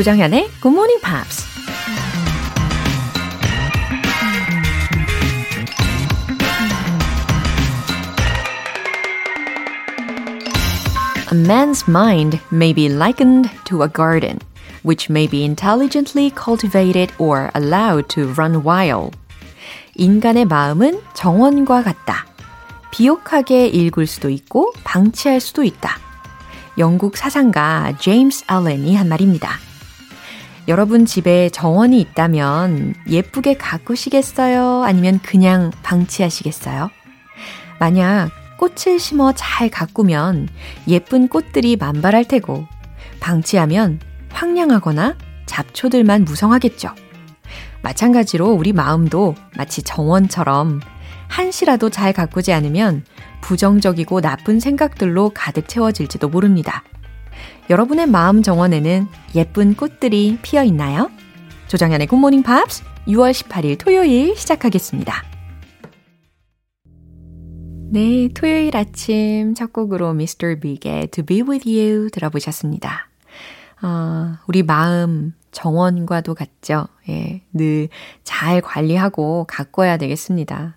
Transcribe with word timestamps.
조정현의 0.00 0.48
Good 0.62 0.74
Morning 0.74 0.98
Pops. 1.02 1.44
A 11.30 11.36
man's 11.36 11.86
mind 11.86 12.40
may 12.50 12.72
be 12.72 12.86
likened 12.86 13.50
to 13.66 13.82
a 13.82 13.88
garden, 13.88 14.38
which 14.84 15.10
may 15.10 15.28
be 15.28 15.44
intelligently 15.44 16.30
cultivated 16.30 17.12
or 17.18 17.50
allowed 17.54 18.08
to 18.08 18.32
run 18.38 18.64
wild. 18.64 19.18
인간의 19.96 20.46
마음은 20.46 20.98
정원과 21.12 21.82
같다. 21.82 22.24
비옥하게 22.90 23.66
읽을 23.66 24.06
수도 24.06 24.30
있고 24.30 24.72
방치할 24.82 25.40
수도 25.40 25.62
있다. 25.62 25.98
영국 26.78 27.18
사상가 27.18 27.92
제임스 27.98 28.44
알렌이 28.46 28.96
한 28.96 29.06
말입니다. 29.06 29.69
여러분 30.70 31.04
집에 31.04 31.48
정원이 31.48 32.00
있다면 32.00 32.94
예쁘게 33.08 33.54
가꾸시겠어요? 33.54 34.84
아니면 34.84 35.18
그냥 35.20 35.72
방치하시겠어요? 35.82 36.90
만약 37.80 38.30
꽃을 38.56 39.00
심어 39.00 39.32
잘 39.32 39.68
가꾸면 39.68 40.48
예쁜 40.86 41.26
꽃들이 41.26 41.74
만발할 41.74 42.24
테고 42.24 42.68
방치하면 43.18 43.98
황량하거나 44.30 45.16
잡초들만 45.46 46.24
무성하겠죠. 46.24 46.94
마찬가지로 47.82 48.52
우리 48.52 48.72
마음도 48.72 49.34
마치 49.56 49.82
정원처럼 49.82 50.80
한시라도 51.26 51.90
잘 51.90 52.12
가꾸지 52.12 52.52
않으면 52.52 53.04
부정적이고 53.40 54.20
나쁜 54.20 54.60
생각들로 54.60 55.32
가득 55.34 55.68
채워질지도 55.68 56.28
모릅니다. 56.28 56.84
여러분의 57.70 58.08
마음 58.08 58.42
정원에는 58.42 59.06
예쁜 59.36 59.74
꽃들이 59.74 60.38
피어 60.42 60.64
있나요? 60.64 61.08
조정현의 61.68 62.08
굿모닝 62.08 62.42
팝스 62.42 62.82
6월 63.06 63.30
18일 63.30 63.78
토요일 63.78 64.36
시작하겠습니다. 64.36 65.22
네, 67.92 68.28
토요일 68.34 68.76
아침 68.76 69.54
첫 69.54 69.72
곡으로 69.72 70.10
Mr. 70.10 70.58
Big의 70.58 71.08
To 71.12 71.24
Be 71.24 71.42
With 71.42 71.70
You 71.70 72.10
들어보셨습니다. 72.10 73.08
어, 73.82 74.34
우리 74.48 74.64
마음 74.64 75.32
정원과도 75.52 76.34
같죠. 76.34 76.88
예, 77.08 77.42
늘 77.52 77.88
잘 78.24 78.60
관리하고 78.60 79.44
가꿔야 79.48 79.96
되겠습니다. 79.96 80.76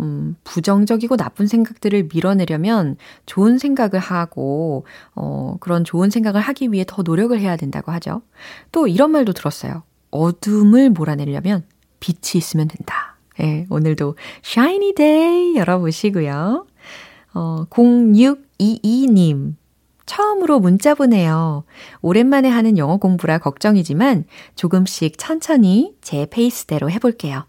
음, 0.00 0.36
부정적이고 0.44 1.16
나쁜 1.16 1.46
생각들을 1.46 2.08
밀어내려면 2.12 2.96
좋은 3.26 3.58
생각을 3.58 4.00
하고, 4.00 4.86
어, 5.14 5.56
그런 5.60 5.84
좋은 5.84 6.10
생각을 6.10 6.40
하기 6.40 6.72
위해 6.72 6.84
더 6.86 7.02
노력을 7.02 7.38
해야 7.38 7.56
된다고 7.56 7.92
하죠. 7.92 8.22
또 8.72 8.88
이런 8.88 9.10
말도 9.10 9.32
들었어요. 9.32 9.82
어둠을 10.10 10.90
몰아내려면 10.90 11.64
빛이 12.00 12.36
있으면 12.36 12.68
된다. 12.68 13.16
예, 13.40 13.66
오늘도 13.70 14.16
shiny 14.44 14.94
day 14.94 15.56
열어보시고요. 15.56 16.66
어, 17.34 17.64
0622님. 17.70 19.54
처음으로 20.06 20.58
문자 20.58 20.94
보내요. 20.96 21.62
오랜만에 22.02 22.48
하는 22.48 22.76
영어 22.78 22.96
공부라 22.96 23.38
걱정이지만 23.38 24.24
조금씩 24.56 25.16
천천히 25.18 25.94
제 26.00 26.26
페이스대로 26.28 26.90
해볼게요. 26.90 27.44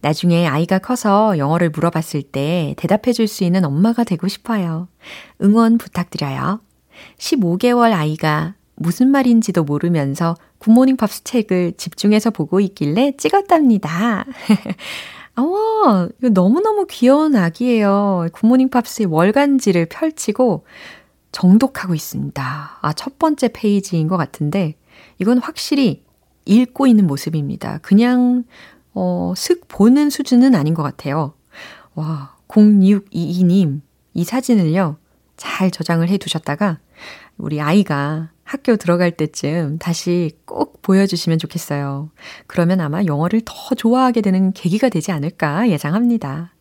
나중에 0.00 0.46
아이가 0.46 0.78
커서 0.78 1.38
영어를 1.38 1.70
물어봤을 1.70 2.22
때 2.22 2.74
대답해 2.76 3.12
줄 3.12 3.26
수 3.26 3.44
있는 3.44 3.64
엄마가 3.64 4.04
되고 4.04 4.26
싶어요. 4.28 4.88
응원 5.42 5.78
부탁드려요. 5.78 6.60
15개월 7.18 7.92
아이가 7.92 8.54
무슨 8.74 9.08
말인지도 9.08 9.64
모르면서 9.64 10.34
굿모닝 10.58 10.96
팝스 10.96 11.24
책을 11.24 11.74
집중해서 11.76 12.30
보고 12.30 12.60
있길래 12.60 13.12
찍었답니다. 13.16 14.24
어, 15.36 16.08
이거 16.18 16.28
너무너무 16.30 16.86
귀여운 16.90 17.36
아기예요. 17.36 18.28
굿모닝 18.32 18.68
팝스의 18.70 19.06
월간지를 19.06 19.86
펼치고 19.86 20.64
정독하고 21.32 21.94
있습니다. 21.94 22.78
아, 22.80 22.92
첫 22.94 23.18
번째 23.18 23.48
페이지인 23.52 24.08
것 24.08 24.16
같은데, 24.16 24.74
이건 25.18 25.38
확실히 25.38 26.02
읽고 26.44 26.86
있는 26.86 27.06
모습입니다. 27.06 27.78
그냥, 27.82 28.44
어, 28.94 29.32
슥 29.36 29.66
보는 29.68 30.10
수준은 30.10 30.54
아닌 30.54 30.74
것 30.74 30.82
같아요. 30.82 31.34
와, 31.94 32.36
0622님, 32.48 33.80
이 34.14 34.24
사진을요, 34.24 34.96
잘 35.36 35.70
저장을 35.70 36.08
해 36.08 36.18
두셨다가, 36.18 36.78
우리 37.36 37.60
아이가 37.60 38.30
학교 38.44 38.76
들어갈 38.76 39.12
때쯤 39.12 39.78
다시 39.78 40.32
꼭 40.44 40.82
보여주시면 40.82 41.38
좋겠어요. 41.38 42.10
그러면 42.46 42.80
아마 42.80 43.04
영어를 43.04 43.42
더 43.44 43.74
좋아하게 43.74 44.22
되는 44.22 44.52
계기가 44.52 44.88
되지 44.88 45.12
않을까 45.12 45.68
예상합니다. 45.68 46.52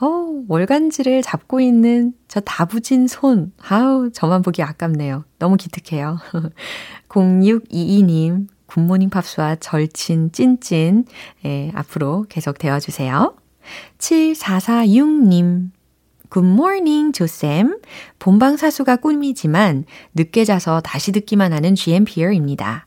어, 0.00 0.42
월간지를 0.48 1.22
잡고 1.22 1.60
있는 1.60 2.14
저 2.26 2.40
다부진 2.40 3.06
손. 3.06 3.52
아우, 3.68 4.10
저만 4.10 4.42
보기 4.42 4.62
아깝네요. 4.62 5.24
너무 5.38 5.56
기특해요. 5.56 6.18
0622님, 7.08 8.48
굿모닝 8.72 9.10
팝스와 9.10 9.56
절친 9.56 10.32
찐찐, 10.32 11.04
예, 11.44 11.70
앞으로 11.74 12.24
계속 12.30 12.56
되어주세요. 12.56 13.36
7446님, 13.98 15.70
굿모닝 16.30 17.12
조쌤. 17.12 17.80
본방사수가 18.18 18.96
꿈이지만 18.96 19.84
늦게 20.14 20.46
자서 20.46 20.80
다시 20.80 21.12
듣기만 21.12 21.52
하는 21.52 21.74
GMPR입니다. 21.74 22.86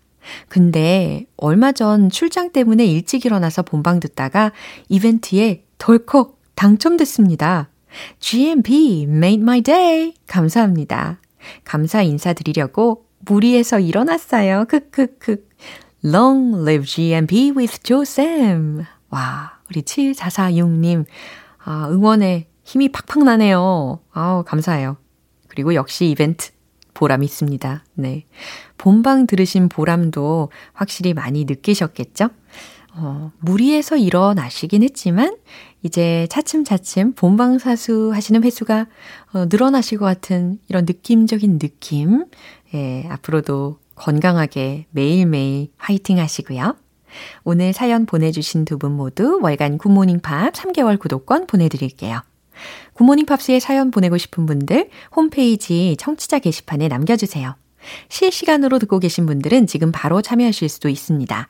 근데 0.50 1.28
얼마 1.38 1.72
전 1.72 2.10
출장 2.10 2.52
때문에 2.52 2.84
일찍 2.84 3.24
일어나서 3.24 3.62
본방 3.62 4.00
듣다가 4.00 4.54
이벤트에 4.90 5.66
덜컥 5.78 6.40
당첨됐습니다. 6.56 7.70
GMP 8.20 9.04
made 9.04 9.44
my 9.44 9.62
day. 9.62 10.16
감사합니다. 10.26 11.20
감사 11.64 12.02
인사드리려고 12.02 13.06
무리해서 13.26 13.80
일어났어요. 13.80 14.66
크크크. 14.66 15.48
Long 16.04 16.62
live 16.62 16.86
GMP 16.86 17.52
with 17.52 17.80
조쌤. 17.82 18.86
와, 19.10 19.60
우리 19.70 19.82
7446님. 19.82 21.06
아, 21.64 21.88
응원에 21.90 22.48
힘이 22.64 22.90
팍팍 22.90 23.24
나네요. 23.24 24.00
아우, 24.12 24.44
감사해요. 24.44 24.98
그리고 25.48 25.74
역시 25.74 26.10
이벤트 26.10 26.52
보람 26.94 27.24
있습니다. 27.24 27.84
네. 27.96 28.26
본방 28.78 29.28
들으신 29.28 29.70
보람도 29.70 30.50
확실히 30.74 31.14
많이 31.14 31.46
느끼셨겠죠? 31.46 32.30
어, 32.98 33.32
무리해서 33.40 33.98
일어나시긴 33.98 34.84
했지만, 34.84 35.36
이제 35.86 36.26
차츰차츰 36.32 37.14
본방사수 37.14 38.12
하시는 38.14 38.44
횟수가 38.44 38.88
어, 39.34 39.46
늘어나실 39.50 40.00
것 40.00 40.06
같은 40.06 40.58
이런 40.68 40.86
느낌적인 40.86 41.60
느낌. 41.60 42.26
예, 42.76 43.06
앞으로도 43.10 43.80
건강하게 43.96 44.86
매일매일 44.92 45.70
화이팅 45.78 46.20
하시고요. 46.20 46.76
오늘 47.46 47.72
사연 47.72 48.06
보내주신 48.06 48.66
두 48.66 48.78
분 48.78 48.92
모두 48.92 49.40
월간 49.42 49.78
굿모닝 49.78 50.20
팝 50.20 50.54
3개월 50.54 51.00
구독권 51.00 51.48
보내드릴게요. 51.48 52.22
굿모닝 52.94 53.26
팝스에 53.26 53.60
사연 53.60 53.92
보내고 53.92 54.18
싶은 54.18 54.46
분들 54.46 54.90
홈페이지 55.16 55.96
청취자 55.98 56.40
게시판에 56.40 56.88
남겨주세요. 56.90 57.56
실시간으로 58.10 58.80
듣고 58.80 59.00
계신 59.00 59.26
분들은 59.26 59.68
지금 59.68 59.92
바로 59.94 60.22
참여하실 60.22 60.68
수도 60.70 60.90
있습니다. 60.90 61.50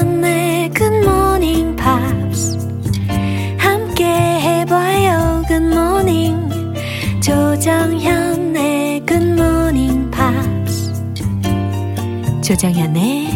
조정현의 12.51 13.27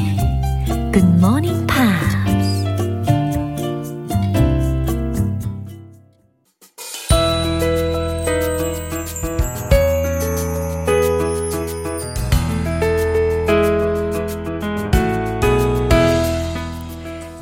굿모닝 0.92 1.66
팝스 1.68 2.18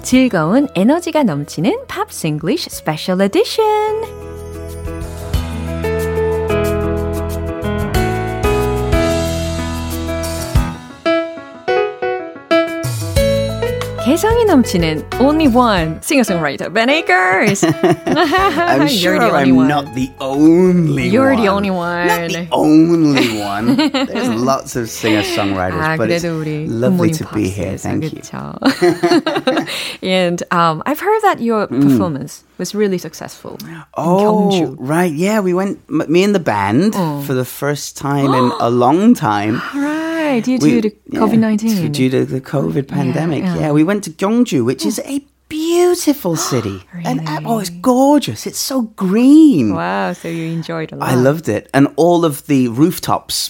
즐거운 0.04 0.68
에너지가 0.76 1.24
넘치는 1.24 1.88
팝스 1.88 2.28
잉글리쉬 2.28 2.70
스페셜 2.70 3.20
에디션 3.20 4.03
넘치는 14.53 15.05
only 15.21 15.49
one 15.49 16.01
singer-songwriter, 16.03 16.73
Ben 16.73 16.89
Akers. 16.91 17.63
I'm 17.65 18.89
sure 18.89 19.15
You're 19.15 19.21
the 19.21 19.31
only 19.31 19.51
I'm 19.51 19.57
one. 19.57 19.69
not 19.69 19.95
the 19.95 20.11
only 20.21 21.09
You're 21.09 21.33
one. 21.35 21.43
the 21.43 21.49
only 21.49 21.71
one. 21.71 22.07
Not 22.07 22.31
the 22.31 22.49
only 22.53 23.41
one. 23.41 23.77
There's 23.77 24.29
lots 24.29 24.77
of 24.77 24.89
singer-songwriters, 24.91 25.81
아, 25.83 25.97
but 25.97 26.11
it's 26.11 26.23
그래도 26.25 26.41
우리 26.41 26.67
lovely 26.69 27.11
굿모닝 27.11 27.19
to 27.19 27.25
be 27.35 27.49
here. 27.49 27.73
팝스에서, 27.75 27.83
Thank 27.83 28.05
you. 28.05 28.21
그쵸? 28.21 29.99
and 30.03 30.43
um, 30.51 30.83
I've 30.87 31.01
heard 31.01 31.21
that 31.23 31.41
your 31.41 31.67
performance 31.67 32.45
was 32.59 32.75
really 32.75 32.99
successful 32.99 33.57
in 33.63 33.69
Mm. 33.69 33.85
Oh, 33.97 34.51
경주. 34.51 34.77
right. 34.79 35.13
Yeah, 35.13 35.41
we 35.41 35.53
went, 35.55 35.79
m- 35.91 36.05
me 36.09 36.25
and 36.25 36.35
the 36.35 36.41
band, 36.43 36.95
Oh. 36.97 37.21
for 37.23 37.35
the 37.35 37.45
first 37.45 37.97
time 37.97 38.33
in 38.35 38.51
a 38.61 38.71
long 38.71 39.15
time. 39.15 39.61
Right, 39.75 40.02
due 40.42 40.58
We- 40.62 40.82
to 40.82 40.90
the 40.90 40.96
COVID-19. 41.18 41.92
Due 41.92 42.10
to 42.10 42.26
the 42.26 42.42
COVID 42.42 42.88
pandemic. 42.88 43.44
yeah. 43.44 43.60
Yeah, 43.60 43.72
we 43.72 43.84
went 43.84 44.04
to 44.06 44.10
Gyeongju, 44.12 44.64
which 44.66 44.86
is 44.86 45.00
a 45.06 45.22
beautiful 45.50 46.36
city. 46.52 46.84
And 47.06 47.28
uh, 47.28 47.42
oh, 47.46 47.60
it's 47.60 47.70
gorgeous. 47.70 48.46
It's 48.48 48.60
so 48.60 48.84
green. 48.96 49.76
Wow, 49.76 50.14
so 50.14 50.28
you 50.28 50.46
enjoyed 50.52 50.92
a 50.92 50.96
lot. 50.96 51.10
I 51.10 51.16
loved 51.16 51.48
it. 51.50 51.70
And 51.74 51.88
all 51.96 52.26
of 52.26 52.46
the 52.48 52.68
rooftops 52.70 53.50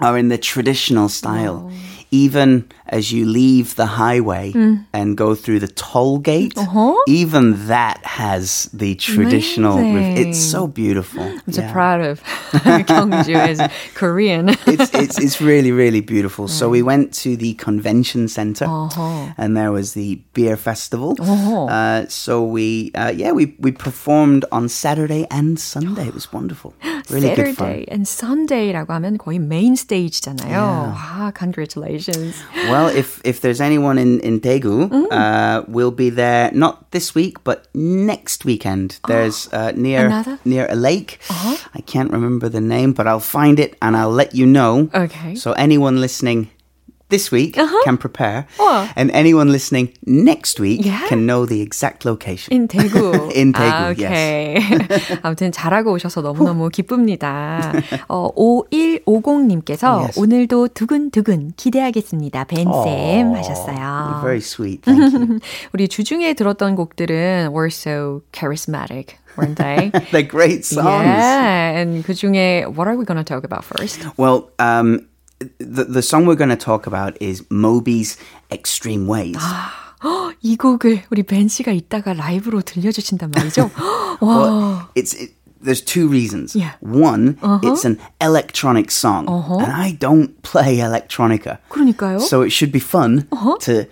are 0.00 0.16
in 0.18 0.28
the 0.28 0.38
traditional 0.38 1.08
style 1.08 1.70
Even 2.11 2.69
as 2.87 3.11
you 3.11 3.25
leave 3.25 3.75
the 3.75 3.85
highway 3.99 4.53
and 4.93 5.17
go 5.17 5.35
through 5.35 5.59
the 5.59 5.67
toll 5.67 6.17
gate, 6.19 6.53
Uh-huh. 6.55 6.95
even 7.07 7.67
that 7.67 7.99
has 8.05 8.69
the 8.71 8.95
traditional 8.95 9.77
roof. 9.81 10.15
It's 10.15 10.39
Amazing. 10.39 10.51
so 10.55 10.67
beautiful. 10.67 11.23
I'm 11.25 11.51
so 11.51 11.61
Yeah. 11.65 11.73
proud 11.73 12.01
of 12.05 12.21
Gyeongju 12.63 13.35
as 13.35 13.59
Korean. 13.95 14.49
it's, 14.69 14.93
it's 14.93 15.17
it's 15.19 15.41
really 15.41 15.71
really 15.73 15.99
beautiful. 15.99 16.47
So 16.47 16.69
we 16.69 16.81
went 16.81 17.11
to 17.25 17.35
the 17.35 17.53
convention 17.59 18.27
center, 18.29 18.65
Uh-huh. 18.69 19.33
and 19.37 19.57
there 19.57 19.71
was 19.73 19.91
the 19.97 20.21
beer 20.33 20.55
festival. 20.55 21.17
Uh-huh. 21.19 21.65
Uh, 21.67 22.05
so 22.07 22.43
we 22.45 22.91
uh, 22.95 23.11
yeah 23.11 23.31
we 23.33 23.57
we 23.59 23.71
performed 23.75 24.45
on 24.55 24.69
Saturday 24.69 25.25
and 25.33 25.59
Sunday. 25.59 26.07
It 26.07 26.13
was 26.15 26.31
wonderful, 26.31 26.73
really 27.09 27.33
good 27.35 27.57
fun. 27.57 27.81
Saturday 27.81 27.85
and 27.91 28.05
Sunday라고 28.07 28.93
하면 28.93 29.17
거의 29.17 29.39
메인 29.39 29.75
스테이지잖아요. 29.75 30.93
와, 30.95 31.33
congratulations. 31.35 31.98
Well, 32.70 32.88
if 32.88 33.20
if 33.24 33.40
there's 33.40 33.60
anyone 33.60 33.98
in 34.00 34.20
in 34.20 34.40
Daegu, 34.40 34.88
Mm. 34.90 35.06
uh, 35.10 35.62
we'll 35.68 35.90
be 35.94 36.10
there 36.10 36.50
not 36.52 36.90
this 36.90 37.14
week 37.14 37.36
but 37.44 37.66
next 37.74 38.44
weekend. 38.44 38.98
There's 39.06 39.48
uh, 39.52 39.72
near 39.76 40.06
Another? 40.06 40.32
Uh-huh. 40.32 40.44
near 40.44 40.66
a 40.70 40.74
lake. 40.76 41.18
I 41.74 41.80
can't 41.86 42.10
remember 42.12 42.48
the 42.50 42.60
name, 42.60 42.92
but 42.92 43.06
I'll 43.06 43.20
find 43.40 43.58
it 43.60 43.76
and 43.80 43.96
I'll 43.96 44.12
let 44.16 44.34
you 44.34 44.46
know. 44.46 44.88
Okay. 44.94 45.34
So 45.34 45.52
anyone 45.52 46.00
listening 46.00 46.48
this 47.09 47.31
week 47.31 47.53
can 47.85 47.97
prepare, 47.97 48.47
우와. 48.57 48.89
and 48.97 49.11
anyone 49.13 49.51
listening 49.51 49.93
next 50.07 50.59
week 50.59 50.81
Yeah? 50.83 51.05
can 51.07 51.27
know 51.27 51.45
the 51.45 51.61
exact 51.61 52.03
location. 52.03 52.49
In 52.51 52.67
대구. 52.67 53.29
In 53.35 53.53
Daegu, 53.53 53.69
아, 53.71 53.91
오케이. 53.91 54.57
아무튼 55.21 55.51
잘하고 55.51 55.93
오셔서 55.93 56.21
너무너무 56.21 56.69
기쁩니다. 56.69 57.71
어, 58.09 58.31
5150님께서 58.35 60.01
Yes. 60.01 60.19
오늘도 60.19 60.69
두근두근 60.69 61.51
기대하겠습니다. 61.55 62.45
벤쌤 62.45 62.67
Aw, 62.73 63.35
하셨어요. 63.37 64.21
Very 64.21 64.39
sweet. 64.41 64.81
Thank 64.81 65.13
you. 65.13 65.39
우리 65.73 65.87
주중에 65.87 66.33
들었던 66.33 66.75
곡들은 66.75 67.49
were 67.53 67.67
so 67.69 68.23
charismatic, 68.33 69.17
weren't 69.37 69.57
they? 69.57 69.91
They're 70.11 70.27
great 70.27 70.65
songs. 70.65 71.05
Yeah, 71.05 71.79
and 71.81 72.03
그 72.03 72.13
중에 72.13 72.65
what 72.65 72.87
are 72.87 72.97
we 72.97 73.05
going 73.05 73.17
to 73.17 73.23
talk 73.23 73.43
about 73.45 73.63
first? 73.63 74.01
Well, 74.17 74.49
um, 74.59 75.05
the 75.59 75.83
the 75.85 76.01
song 76.01 76.25
we're 76.25 76.35
going 76.35 76.49
to 76.49 76.55
talk 76.55 76.87
about 76.87 77.17
is 77.21 77.43
Moby's 77.49 78.17
Extreme 78.51 79.07
Ways. 79.07 79.37
이 80.41 80.55
곡을 80.57 81.03
우리 81.09 81.23
벤 81.23 81.47
씨가 81.47 81.71
이따가 81.71 82.13
라이브로 82.13 82.61
들려주신단 82.61 83.31
말이죠? 83.31 83.71
와, 84.21 84.37
Well, 84.43 84.87
it's 84.95 85.13
it, 85.19 85.33
there's 85.63 85.81
two 85.83 86.07
reasons. 86.07 86.55
Yeah. 86.55 86.73
One, 86.81 87.37
it's 87.63 87.85
an 87.85 87.97
electronic 88.21 88.91
song, 88.91 89.27
and 89.27 89.71
I 89.71 89.93
don't 89.99 90.39
play 90.43 90.77
electronica, 90.77 91.57
그러니까요. 91.69 92.19
so 92.19 92.41
it 92.43 92.51
should 92.51 92.71
be 92.71 92.79
fun 92.79 93.27
to 93.61 93.87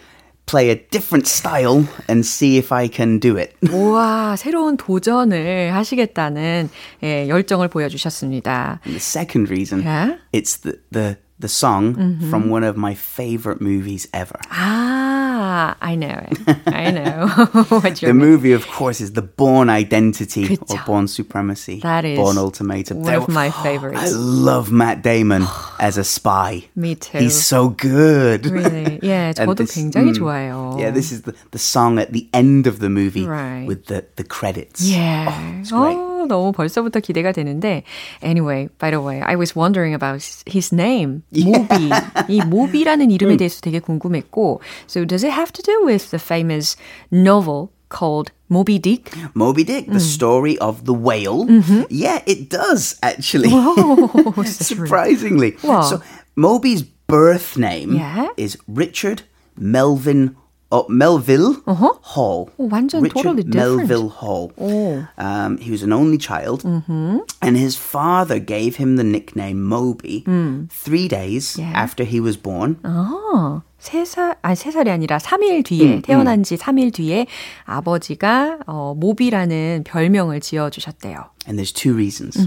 play 0.46 0.70
a 0.70 0.75
different 0.92 1.25
style 1.25 1.88
and 2.08 2.24
see 2.25 2.58
if 2.58 2.72
I 2.72 2.88
can 2.88 3.18
do 3.18 3.36
it. 3.38 3.56
우와, 3.72 4.36
새로운 4.38 4.78
도전을 4.78 5.74
하시겠다는 5.74 6.70
예, 7.02 7.28
열정을 7.28 7.70
보여주셨습니다. 7.70 8.81
And 8.86 8.94
the 8.94 9.00
second 9.02 9.50
reason, 9.50 9.81
Yeah? 9.81 10.18
it's 10.31 10.58
the 10.62 10.78
the 10.92 11.18
the 11.40 11.48
song 11.50 12.20
from 12.30 12.50
one 12.50 12.64
of 12.64 12.78
my 12.78 12.94
favorite 12.94 13.60
movies 13.60 14.08
ever. 14.14 14.40
아, 14.50 15.75
I 15.81 15.96
know 15.96 16.14
it. 16.30 16.38
I 16.68 16.92
know 16.92 17.28
what 17.68 17.96
The 18.00 18.08
you're 18.08 18.14
movie, 18.14 18.54
of 18.54 18.66
course, 18.68 19.02
is 19.02 19.12
The 19.14 19.22
Born 19.24 19.70
Identity 19.70 20.46
or 20.46 20.58
그쵸. 20.58 20.86
Born 20.86 21.08
Supremacy. 21.08 21.80
That 21.81 22.06
is 22.06 22.18
Born 22.18 22.38
Ultimatum. 22.38 23.02
one 23.02 23.06
They 23.12 23.16
of 23.18 23.28
were- 23.28 23.34
my 23.34 23.48
I 23.48 23.64
favorites. 23.64 24.14
love 24.16 24.72
Matt 24.72 25.02
Damon 25.04 25.44
as 25.80 25.98
a 25.98 26.04
spy. 26.04 26.64
Me 26.75 26.96
too. 26.96 27.18
He's 27.18 27.36
so 27.44 27.70
good. 27.70 28.46
Really? 28.46 29.00
예, 29.04 29.34
And 29.36 29.50
저도 29.50 29.58
this- 29.66 29.75
굉장히 29.75 30.14
mm, 30.14 30.18
좋아해요. 30.18 30.80
Yeah, 30.80 30.92
this 30.92 31.12
is 31.12 31.24
the, 31.24 31.34
the 31.52 31.60
song 31.60 32.00
at 32.00 32.14
the 32.14 32.30
end 32.34 32.68
of 32.68 32.80
the 32.80 32.90
movie 32.90 33.25
Right. 33.28 33.66
with 33.68 33.88
the, 33.88 34.06
the 34.16 34.24
credits. 34.24 34.86
Yeah. 34.88 35.28
Oh, 35.28 35.60
it's 35.60 35.72
great. 35.72 35.98
어, 36.18 36.25
너무 36.28 36.52
벌써부터 36.52 37.00
기대가 37.00 37.31
되는데. 37.31 37.84
Anyway, 38.24 38.68
by 38.80 38.92
the 38.92 39.02
way, 39.02 39.22
I 39.22 39.36
was 39.36 39.56
wondering 39.56 39.94
about 39.94 40.24
his 40.48 40.74
name, 40.74 41.22
모비. 41.31 41.90
이 42.30 42.42
모비라는 42.42 43.12
이름에 43.12 43.38
대해서 43.38 43.62
되게 43.62 43.80
궁금했고. 43.80 44.62
So 44.88 45.06
does 45.06 45.24
it 45.25 45.31
have 45.31 45.52
to 45.54 45.62
do 45.62 45.86
with 45.86 46.10
the 46.12 46.20
famous 46.20 46.75
novel 47.12 47.70
called 47.90 48.31
Moby 48.50 48.80
Dick? 48.80 49.12
Moby 49.36 49.64
Dick, 49.64 49.88
Mm. 49.88 49.94
the 49.94 50.00
story 50.00 50.58
of 50.60 50.86
the 50.86 50.94
whale. 50.94 51.46
Mm-hmm. 51.46 51.84
Yeah, 51.90 52.22
it 52.25 52.50
does 52.50 52.96
actually. 53.04 53.50
Oh, 53.52 54.10
that's 54.38 54.72
really- 54.72 54.88
Surprisingly. 54.88 55.58
Wow. 55.64 55.81
So 55.81 56.02
Moby's 56.36 56.84
birth 57.08 57.58
name 57.58 57.94
Yeah? 57.96 58.30
is 58.38 58.58
Richard 58.68 59.24
Melvin 59.60 60.36
uh, 60.72 60.84
Melville 60.89 61.62
Hall. 61.68 62.48
어, 62.58 62.68
완전 62.72 63.03
Richard 63.03 63.13
totally 63.24 63.44
different. 63.44 63.88
Melville 63.88 64.10
Hall. 64.10 64.50
오. 64.58 65.06
Um, 65.20 65.58
he 65.60 65.70
was 65.70 65.84
an 65.84 65.94
only 65.94 66.18
child, 66.18 66.63
and 66.65 67.56
his 67.58 67.75
father 67.77 68.39
gave 68.39 68.77
him 68.77 68.96
the 68.98 69.03
nickname 69.03 69.62
Moby 69.62 70.24
three 70.70 71.08
days 71.08 71.58
Yeah. 71.60 71.72
after 71.75 72.03
he 72.03 72.20
was 72.20 72.36
born. 72.42 72.77
아, 72.84 73.62
세 73.77 74.03
살, 74.06 74.38
아니, 74.42 74.56
세 74.56 74.72
살이 74.72 74.89
아니라 74.89 75.18
3일 75.20 75.63
뒤에, 75.63 76.01
태어난 76.01 76.42
지 76.42 76.56
3일 76.58 76.92
뒤에 76.94 77.27
아버지가, 77.65 78.60
어, 78.65 78.96
모비라는 78.98 79.84
별명을 79.86 80.39
지어주셨대요. 80.39 81.25
And 81.48 81.60
there's 81.62 81.74
two 81.74 81.94
reasons. 81.94 82.38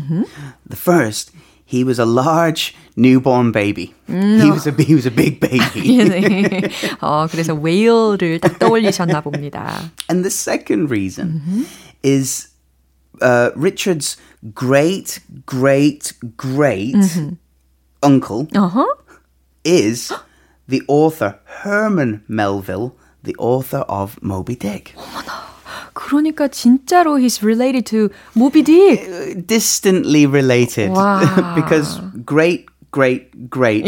The 0.68 0.74
first, 0.76 1.30
he 1.70 1.82
was 1.82 1.98
a 1.98 2.04
large 2.06 2.74
newborn 2.96 3.50
baby. 3.52 3.92
He 4.06 4.50
was 4.50 4.66
a 4.66 4.72
he 4.72 4.94
was 4.94 5.06
a 5.06 5.10
big 5.10 5.40
baby. 5.40 5.98
네. 5.98 6.70
어, 7.00 7.26
그래서 7.30 7.54
웨일을 7.54 8.38
딱 8.40 8.58
떠올리셨나 8.58 9.20
봅니다. 9.20 9.90
and 10.08 10.24
the 10.24 10.30
second 10.30 10.90
reason 10.90 11.66
is 12.02 12.48
uh, 13.20 13.50
Richard's 13.56 14.16
great 14.54 15.20
great 15.46 16.12
great 16.36 16.94
uncle 18.02 18.46
어허. 18.54 18.84
is 19.64 20.12
the 20.68 20.82
author 20.88 21.38
Herman 21.62 22.22
Melville, 22.28 22.94
the 23.22 23.34
author 23.38 23.84
of 23.88 24.18
Moby 24.22 24.54
Dick. 24.54 24.94
그러니까 25.94 26.48
진짜로 26.48 27.18
he's 27.18 27.42
related 27.42 27.84
to 27.86 28.08
Moby 28.36 28.62
Dick. 28.62 29.46
Distantly 29.46 30.26
related 30.26 30.90
Wow. 30.90 31.54
because 31.54 32.00
great 32.24 32.66
great 32.92 33.50
great 33.50 33.84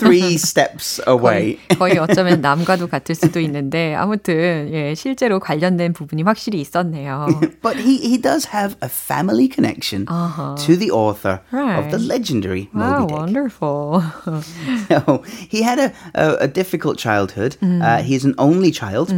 three 0.00 0.34
steps 0.36 1.00
away. 1.06 1.58
거의, 1.78 1.78
거의 1.78 1.98
어쩌면 1.98 2.40
남과도 2.40 2.88
같을 2.88 3.14
수도 3.14 3.38
있는데 3.40 3.94
아무튼 3.94 4.68
예, 4.72 4.94
실제로 4.96 5.38
관련된 5.38 5.92
부분이 5.92 6.22
확실히 6.24 6.60
있었네요. 6.60 7.28
But 7.62 7.76
he, 7.78 7.98
he 8.02 8.18
does 8.20 8.46
have 8.52 8.74
a 8.82 8.88
family 8.88 9.46
connection 9.48 10.06
to 10.06 10.76
the 10.76 10.90
author 10.90 11.38
of 11.52 11.90
the 11.90 11.98
Right. 11.98 12.08
legendary 12.08 12.68
Wow, 12.74 13.06
Moby 13.06 13.06
Dick. 13.06 13.16
wonderful. 13.16 14.02
So 14.88 15.22
he 15.48 15.62
had 15.62 15.78
a, 15.78 15.92
a, 16.14 16.36
a 16.40 16.48
difficult 16.48 16.98
childhood. 16.98 17.56
Uh, 17.62 18.02
he's 18.02 18.24
an 18.24 18.34
only 18.38 18.72
child. 18.72 19.12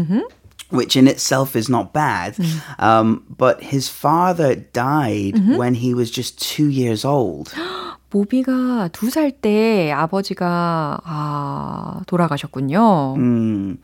Which 0.70 0.94
in 0.96 1.08
itself 1.08 1.56
is 1.56 1.68
not 1.68 1.92
bad. 1.92 2.38
Um, 2.78 3.24
but 3.26 3.60
his 3.60 3.88
father 3.88 4.54
died 4.54 5.34
when 5.58 5.74
he 5.74 5.94
was 5.94 6.12
just 6.12 6.38
two 6.40 6.68
years 6.68 7.04
old. 7.04 7.52
모비가 8.10 8.88
두 8.90 9.06
살 9.06 9.30
때 9.30 9.92
아버지가 9.92 11.00
아, 11.04 12.00
돌아가셨군요. 12.06 13.14
Mm. 13.16 13.78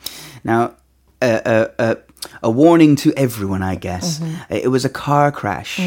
Now, 0.45 0.75
a, 1.23 1.41
a, 1.47 1.69
a, 1.79 1.97
a 2.43 2.51
warning 2.51 2.97
to 2.97 3.13
everyone, 3.17 3.63
I 3.63 3.77
guess. 3.77 4.21
It 4.51 4.71
was 4.71 4.85
a 4.85 4.89
car 4.89 5.31
crash. 5.31 5.81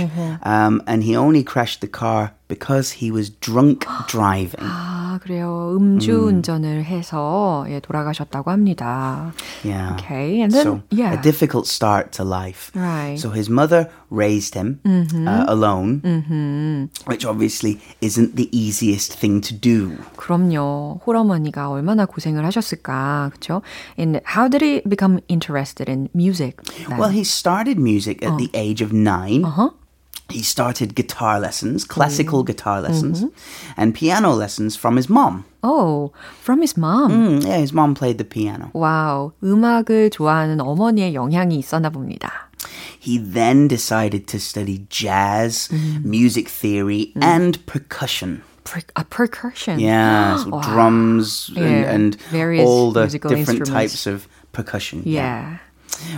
Um, 0.44 0.82
and 0.88 1.04
he 1.04 1.16
only 1.16 1.44
crashed 1.44 1.82
the 1.82 1.88
car 1.88 2.34
because 2.48 2.92
he 2.92 3.12
was 3.12 3.30
drunk 3.30 3.86
driving. 4.08 4.60
아, 4.62 5.00
아, 5.10 5.18
그래요. 5.20 5.76
음주 5.76 6.28
운전을 6.28 6.84
해서 6.86 7.66
예, 7.70 7.80
돌아가셨다고 7.80 8.52
합니다. 8.52 9.34
Yeah. 9.64 9.94
Okay. 9.94 10.42
And 10.42 10.54
then 10.54 10.64
so 10.64 10.82
yeah. 10.92 11.14
a 11.14 11.22
difficult 11.22 11.68
start 11.68 12.12
to 12.14 12.24
life. 12.24 12.72
Right. 12.76 13.18
So 13.20 13.32
his 13.32 13.50
mother 13.50 13.90
raised 14.10 14.54
him 14.56 14.80
uh, 14.86 15.46
alone, 15.48 16.90
which 17.06 17.26
obviously 17.26 17.80
isn't 18.02 18.36
the 18.36 18.50
easiest 18.56 19.14
thing 19.14 19.42
to 19.42 19.54
do. 19.54 19.98
그럼요. 20.16 21.02
홀어머니가 21.06 21.70
얼마나 21.70 22.06
고생을 22.06 22.46
하셨을까. 22.46 23.32
그렇죠? 23.32 23.62
And 23.98 24.22
how 24.26 24.48
did 24.48 24.62
he 24.62 24.82
become 24.88 25.20
interested 25.28 25.90
in 25.90 26.10
music? 26.14 26.43
then? 26.44 26.54
Well, 26.98 27.10
he 27.10 27.24
started 27.24 27.80
music 27.80 28.22
at 28.24 28.38
the 28.38 28.50
age 28.54 28.82
of 28.82 28.92
9 28.92 29.46
Uh-huh. 29.46 29.70
He 30.30 30.44
started 30.44 30.94
guitar 30.94 31.40
lessons, 31.40 31.84
classical 31.86 32.44
guitar 32.44 32.82
lessons, 32.82 33.26
and 33.76 33.96
piano 33.96 34.30
lessons 34.36 34.76
from 34.76 34.96
his 34.96 35.10
mom. 35.10 35.46
oh, 35.64 36.12
from 36.44 36.62
his 36.62 36.78
mom. 36.78 37.10
Mm, 37.12 37.46
yeah, 37.48 37.58
his 37.58 37.74
mom 37.74 37.96
played 37.96 38.20
the 38.20 38.24
piano. 38.26 38.70
와우. 38.74 39.32
음악을 39.44 40.12
좋아하는 40.12 40.62
어머니의 40.62 41.16
영향이 41.16 41.58
있었나 41.58 41.90
봅니다. 41.90 42.46
He 43.00 43.18
then 43.18 43.68
decided 43.68 44.28
to 44.28 44.38
study 44.40 44.86
jazz, 44.90 45.68
music 46.04 46.48
theory, 46.48 47.12
and 47.20 47.58
percussion. 47.66 48.44
Per, 48.66 48.82
a 48.96 49.04
percussion. 49.06 49.80
Yeah, 49.80 50.38
so 50.38 50.50
Wow. 50.52 50.62
drums 50.62 51.50
Yeah, 51.56 51.90
and, 51.90 52.14
and 52.14 52.22
various 52.30 52.68
all 52.70 52.92
the 52.94 53.10
musical 53.10 53.30
different 53.34 53.66
instruments. 53.66 53.74
types 53.74 54.06
of 54.06 54.28
percussion. 54.54 55.02
Yeah. 55.10 55.58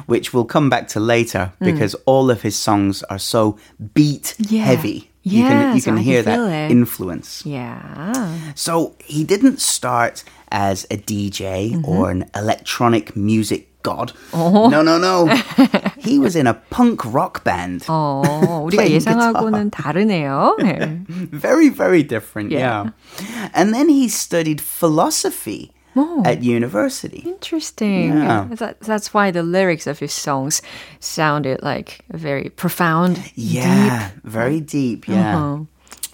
Which 0.06 0.32
we'll 0.34 0.46
come 0.46 0.70
back 0.70 0.88
to 0.90 1.00
later 1.00 1.54
Mm. 1.60 1.66
because 1.74 1.96
all 2.06 2.30
of 2.30 2.42
his 2.44 2.56
songs 2.56 3.02
are 3.10 3.18
so 3.18 3.58
beat 3.96 4.36
Yeah. 4.38 4.66
heavy. 4.66 5.10
You 5.24 5.44
can 5.46 5.58
you 5.74 5.82
Yes, 5.82 5.86
can 5.86 5.94
I 5.94 5.98
can 5.98 6.04
hear 6.04 6.24
feel 6.24 6.46
that 6.48 6.66
it. 6.66 6.72
influence. 6.72 7.42
Yeah. 7.46 8.36
So 8.56 8.94
he 9.06 9.24
didn't 9.24 9.62
start 9.62 10.24
as 10.52 10.86
a 10.92 10.98
DJ 10.98 11.74
Mm-hmm. 11.74 11.86
or 11.90 12.10
an 12.12 12.26
electronic 12.36 13.16
music 13.16 13.70
god. 13.82 14.14
Oh. 14.34 14.70
No, 14.70 14.82
no, 14.84 14.98
no. 15.02 15.26
he 15.98 16.20
was 16.20 16.36
in 16.36 16.46
a 16.46 16.54
punk 16.70 17.02
rock 17.06 17.44
band. 17.44 17.86
어, 17.90 18.22
우리가 18.70 18.82
Playing 18.86 18.94
예상하고는 19.02 19.70
다르네요. 19.72 20.58
네. 20.62 21.02
Very, 21.32 21.70
very 21.70 22.04
different. 22.04 22.52
Yeah. 22.52 22.90
Yeah. 23.20 23.50
And 23.54 23.74
then 23.74 23.90
he 23.90 24.08
studied 24.08 24.62
philosophy 24.62 25.72
Oh. 25.99 26.23
at 26.27 26.43
university. 26.43 27.23
Interesting. 27.27 28.09
Yeah. 28.13 28.49
That, 28.51 28.81
that's 28.81 29.15
why 29.15 29.31
the 29.31 29.43
lyrics 29.43 29.87
of 29.87 29.99
his 29.99 30.13
songs 30.13 30.61
sounded 31.01 31.63
like 31.63 32.01
very 32.13 32.51
profound, 32.51 33.19
Yeah, 33.35 34.11
very 34.23 34.61
deep. 34.61 35.09
Yeah. 35.09 35.37
Uh-huh. 35.39 35.65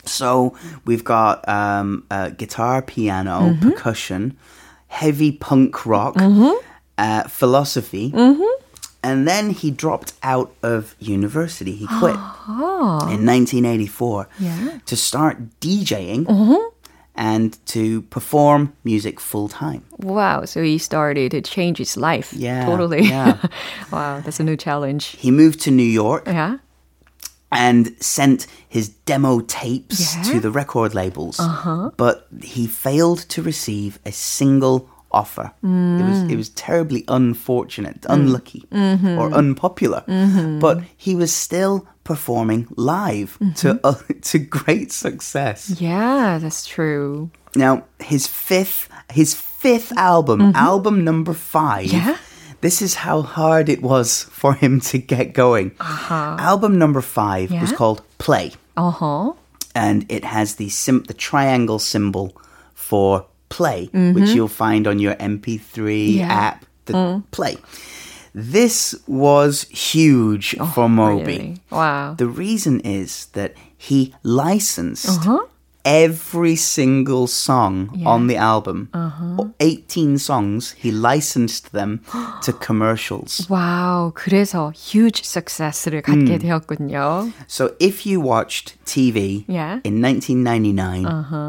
So 0.04 0.54
we've 0.84 1.04
got 1.04 1.48
um, 1.48 2.04
uh, 2.10 2.30
guitar, 2.30 2.82
piano, 2.82 3.40
Mm-hmm. 3.40 3.70
percussion, 3.70 4.36
heavy 4.88 5.32
punk 5.32 5.84
rock, 5.86 6.14
uh, 6.98 7.22
philosophy. 7.28 8.12
And 9.04 9.26
then 9.26 9.50
he 9.50 9.72
dropped 9.72 10.12
out 10.22 10.54
of 10.62 10.94
university. 11.00 11.72
He 11.74 11.86
quit 11.86 12.14
in 12.14 13.26
1984 13.26 14.28
Yeah. 14.38 14.78
to 14.86 14.96
start 14.96 15.38
DJing 15.60 16.26
and 17.14 17.59
to 17.66 18.02
perform 18.11 18.73
music 18.85 19.21
full 19.21 19.49
time. 19.49 19.83
Wow. 19.99 20.45
So 20.47 20.62
he 20.62 20.78
started 20.78 21.31
to 21.33 21.40
change 21.42 21.78
his 21.78 21.97
life. 21.97 22.33
Yeah, 22.33 22.64
Totally. 22.66 23.02
yeah. 23.02 23.37
wow. 23.92 24.21
That's 24.21 24.40
a 24.40 24.45
new 24.45 24.57
challenge. 24.57 25.16
He 25.19 25.31
moved 25.31 25.61
to 25.62 25.71
New 25.71 25.83
York 26.02 26.25
Yeah. 26.26 26.57
and 27.50 27.95
sent 28.00 28.47
his 28.69 28.88
demo 29.07 29.40
tapes 29.40 30.16
Yeah? 30.16 30.23
To 30.33 30.40
the 30.40 30.50
record 30.50 30.95
labels. 30.95 31.38
Uh-huh. 31.38 31.90
But 31.97 32.26
he 32.42 32.66
failed 32.66 33.19
to 33.28 33.42
receive 33.42 33.99
a 34.07 34.12
single 34.12 34.88
offer. 35.11 35.52
It 35.62 35.66
was 36.09 36.23
Mm. 36.23 36.31
it 36.31 36.37
was 36.37 36.49
terribly 36.50 37.04
unfortunate, 37.09 38.07
unlucky, 38.09 38.64
Mm-hmm. 38.73 39.19
or 39.19 39.31
unpopular. 39.35 40.02
But 40.61 40.81
he 40.97 41.14
was 41.14 41.31
still 41.31 41.87
performing 42.04 42.66
live 42.76 43.38
to 43.56 43.75
Mm-hmm. 43.75 43.87
uh, 43.87 43.94
to 44.30 44.38
great 44.38 44.92
success. 44.92 45.71
Yeah, 45.80 46.38
that's 46.38 46.66
true. 46.66 47.30
Now, 47.54 47.85
his 48.00 48.26
fifth 48.26 48.88
his 49.12 49.35
fifth 49.35 49.92
album, 49.97 50.52
album 50.56 51.04
number 51.04 51.32
5. 51.35 51.87
Mm-hmm. 51.87 51.97
Yeah? 51.97 52.16
This 52.62 52.80
is 52.82 52.94
how 52.94 53.23
hard 53.23 53.68
it 53.68 53.82
was 53.82 54.25
for 54.30 54.54
him 54.54 54.80
to 54.90 54.99
get 54.99 55.35
going. 55.35 55.73
Uh-huh. 55.80 56.37
Album 56.38 56.78
number 56.78 57.00
5 57.02 57.50
was 57.50 57.62
Uh-huh. 57.71 57.76
Called 57.76 58.00
Play 58.18 58.52
Uh 58.76 58.90
huh. 58.90 59.32
and 59.75 60.06
it 60.09 60.25
has 60.25 60.54
the 60.56 60.68
sim- 60.71 61.04
the 61.06 61.14
triangle 61.14 61.78
symbol 61.78 62.32
for 62.75 63.26
play, 63.49 63.90
which 63.92 64.30
you'll 64.30 64.49
find 64.49 64.87
on 64.87 64.99
your 64.99 65.14
MP3 65.16 65.61
Mm-hmm. 65.61 66.18
Yeah. 66.18 66.32
app. 66.32 66.64
The 66.87 67.23
play. 67.30 67.56
This 68.34 68.94
was 69.06 69.64
huge 69.68 70.56
for 70.74 70.88
Moby. 70.88 71.24
Really? 71.24 71.56
Wow. 71.70 72.14
The 72.16 72.26
reason 72.26 72.80
is 72.80 73.26
that 73.32 73.54
he 73.76 74.14
licensed 74.22 75.08
Uh-huh 75.20 75.44
every 75.88 76.57
single 76.57 77.27
song 77.27 77.88
Yeah. 77.95 78.09
on 78.12 78.27
the 78.27 78.36
album. 78.36 78.89
Uh-huh. 78.93 79.47
18 79.62 80.17
songs, 80.17 80.75
he 80.77 80.91
licensed 80.91 81.71
them 81.71 82.01
to 82.43 82.51
commercials. 82.51 83.47
와우. 83.47 84.12
그래서 84.13 84.74
huge 84.75 85.24
success를 85.24 86.01
갖게 86.01 86.39
되었군요. 86.39 87.31
So 87.47 87.71
if 87.79 88.05
you 88.05 88.19
watched 88.19 88.75
TV 88.83 89.45
Yeah. 89.47 89.79
in 89.86 90.01
1999 90.03 91.05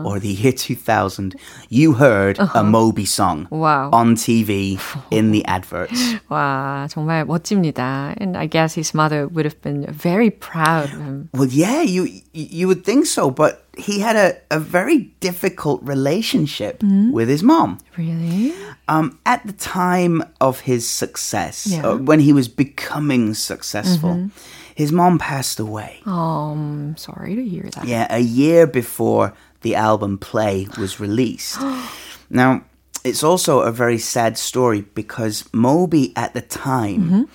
or 0.07 0.21
the 0.21 0.31
year 0.31 0.53
2000, 0.55 1.35
you 1.69 1.95
heard 1.99 2.39
a 2.55 2.63
Moby 2.63 3.05
song 3.07 3.49
Wow. 3.51 3.91
on 3.93 4.15
TV 4.15 4.79
in 5.11 5.33
the 5.33 5.43
adverts. 5.47 6.15
와, 6.31 6.87
정말 6.89 7.25
멋집니다. 7.25 8.15
And 8.21 8.39
I 8.39 8.47
guess 8.47 8.79
his 8.79 8.95
mother 8.95 9.27
would 9.27 9.45
have 9.45 9.61
been 9.63 9.85
very 9.91 10.31
proud 10.31 10.95
of 10.95 11.01
him. 11.03 11.29
Well, 11.35 11.51
yeah, 11.51 11.83
you 11.83 12.07
you 12.33 12.69
would 12.69 12.85
think 12.85 13.07
so, 13.07 13.31
but 13.35 13.62
he 13.78 14.00
had 14.00 14.16
a, 14.16 14.38
a 14.52 14.60
very 14.60 14.98
difficult 15.20 15.82
relationship 15.84 16.84
with 16.84 17.28
his 17.28 17.42
mom. 17.42 17.80
Really? 17.98 18.54
Um, 18.88 19.20
at 19.26 19.46
the 19.48 19.54
time 19.54 20.24
of 20.40 20.60
his 20.62 20.88
success, 20.88 21.66
Yeah. 21.68 21.88
uh, 21.88 21.98
when 21.98 22.20
he 22.20 22.34
was 22.34 22.48
becoming 22.48 23.34
successful, 23.34 24.30
his 24.76 24.92
mom 24.92 25.18
passed 25.18 25.60
away. 25.60 26.02
Um, 26.06 26.96
sorry 26.98 27.36
to 27.36 27.44
hear 27.44 27.64
that. 27.76 27.86
Yeah, 27.88 28.08
a 28.10 28.20
year 28.20 28.68
before 28.68 29.34
the 29.62 29.76
album 29.76 30.18
Play 30.18 30.68
was 30.78 31.00
released. 31.00 31.58
now, 32.30 32.64
it's 33.04 33.24
also 33.24 33.62
a 33.62 33.72
very 33.72 33.98
sad 33.98 34.38
story 34.38 34.82
because 34.94 35.46
Moby 35.52 36.14
at 36.16 36.34
the 36.34 36.42
time 36.42 37.28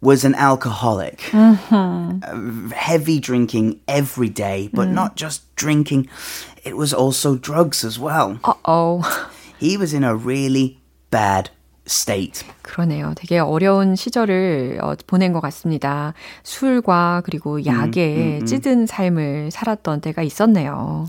was 0.00 0.24
an 0.24 0.34
alcoholic. 0.34 1.32
Uh, 1.32 2.18
heavy 2.74 3.20
drinking 3.20 3.80
every 3.86 4.28
day, 4.28 4.68
but 4.74 4.88
not 4.88 5.16
just 5.16 5.42
drinking, 5.54 6.08
it 6.64 6.76
was 6.76 6.92
also 6.92 7.36
drugs 7.36 7.84
as 7.84 7.98
well. 7.98 8.38
Uh-oh. 8.44 9.02
He 9.58 9.76
was 9.76 9.94
in 9.94 10.02
a 10.02 10.14
really 10.14 10.80
bad 11.10 11.50
state. 11.86 12.44
그러네요. 12.62 13.12
되게 13.14 13.38
어려운 13.38 13.94
시절을 13.96 14.80
어, 14.82 14.94
보낸 15.06 15.32
것 15.32 15.40
같습니다. 15.40 16.14
술과 16.42 17.22
그리고 17.24 17.64
약에 17.64 18.40
찌든 18.44 18.86
삶을 18.86 19.50
살았던 19.50 20.00
때가 20.00 20.22
있었네요. 20.22 21.06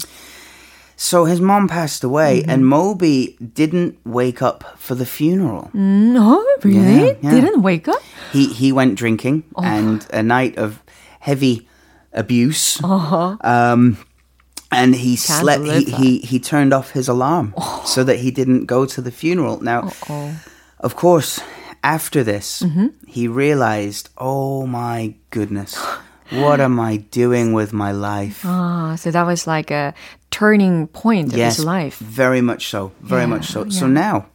So 1.01 1.27
his 1.27 1.41
mom 1.41 1.69
passed 1.69 2.03
away, 2.03 2.43
and 2.49 2.67
Moby 2.67 3.37
didn't 3.39 3.95
wake 4.05 4.43
up 4.43 4.65
for 4.77 4.97
the 4.99 5.07
funeral. 5.07 5.71
음, 5.73 6.17
oh, 6.19 6.43
really? 6.65 7.15
Yeah, 7.15 7.15
yeah. 7.23 7.31
Didn't 7.31 7.63
wake 7.63 7.87
up? 7.87 8.03
He 8.33 8.51
he 8.53 8.73
went 8.75 8.99
drinking, 8.99 9.45
and 9.63 10.03
a 10.13 10.23
night 10.27 10.59
of 10.59 10.83
heavy 11.21 11.69
abuse. 12.13 12.83
Um, 12.83 13.97
and 14.75 14.95
he 14.97 15.15
Can't 15.17 15.39
slept. 15.41 15.63
He, 15.65 15.85
he 15.85 16.19
he 16.19 16.39
turned 16.41 16.75
off 16.75 16.91
his 16.99 17.07
alarm 17.09 17.55
so 17.87 18.03
that 18.03 18.17
he 18.19 18.31
didn't 18.35 18.67
go 18.67 18.85
to 18.85 19.01
the 19.01 19.13
funeral. 19.15 19.63
Now, 19.63 19.91
Oh. 20.11 20.35
of 20.83 20.97
course, 20.97 21.39
after 21.87 22.25
this, 22.25 22.63
Mm-hmm. 22.67 22.89
he 23.07 23.29
realized, 23.29 24.11
oh 24.19 24.67
my 24.67 25.15
goodness, 25.31 25.79
what 26.31 26.61
am 26.61 26.79
I 26.81 26.99
doing 27.11 27.53
with 27.55 27.73
my 27.73 27.93
life? 27.93 28.43
Ah, 28.45 28.95
so 28.97 29.11
that 29.11 29.27
was 29.27 29.47
like 29.47 29.71
a 29.71 29.95
turning 30.31 30.87
point 30.89 31.33
of 31.33 31.39
his 31.39 31.65
life. 31.65 31.99
very 31.99 32.41
much 32.41 32.69
so, 32.69 32.93
very 33.01 33.23
Yeah, 33.23 33.27
much 33.27 33.47
so. 33.47 33.69
So 33.71 33.87
now, 33.87 34.27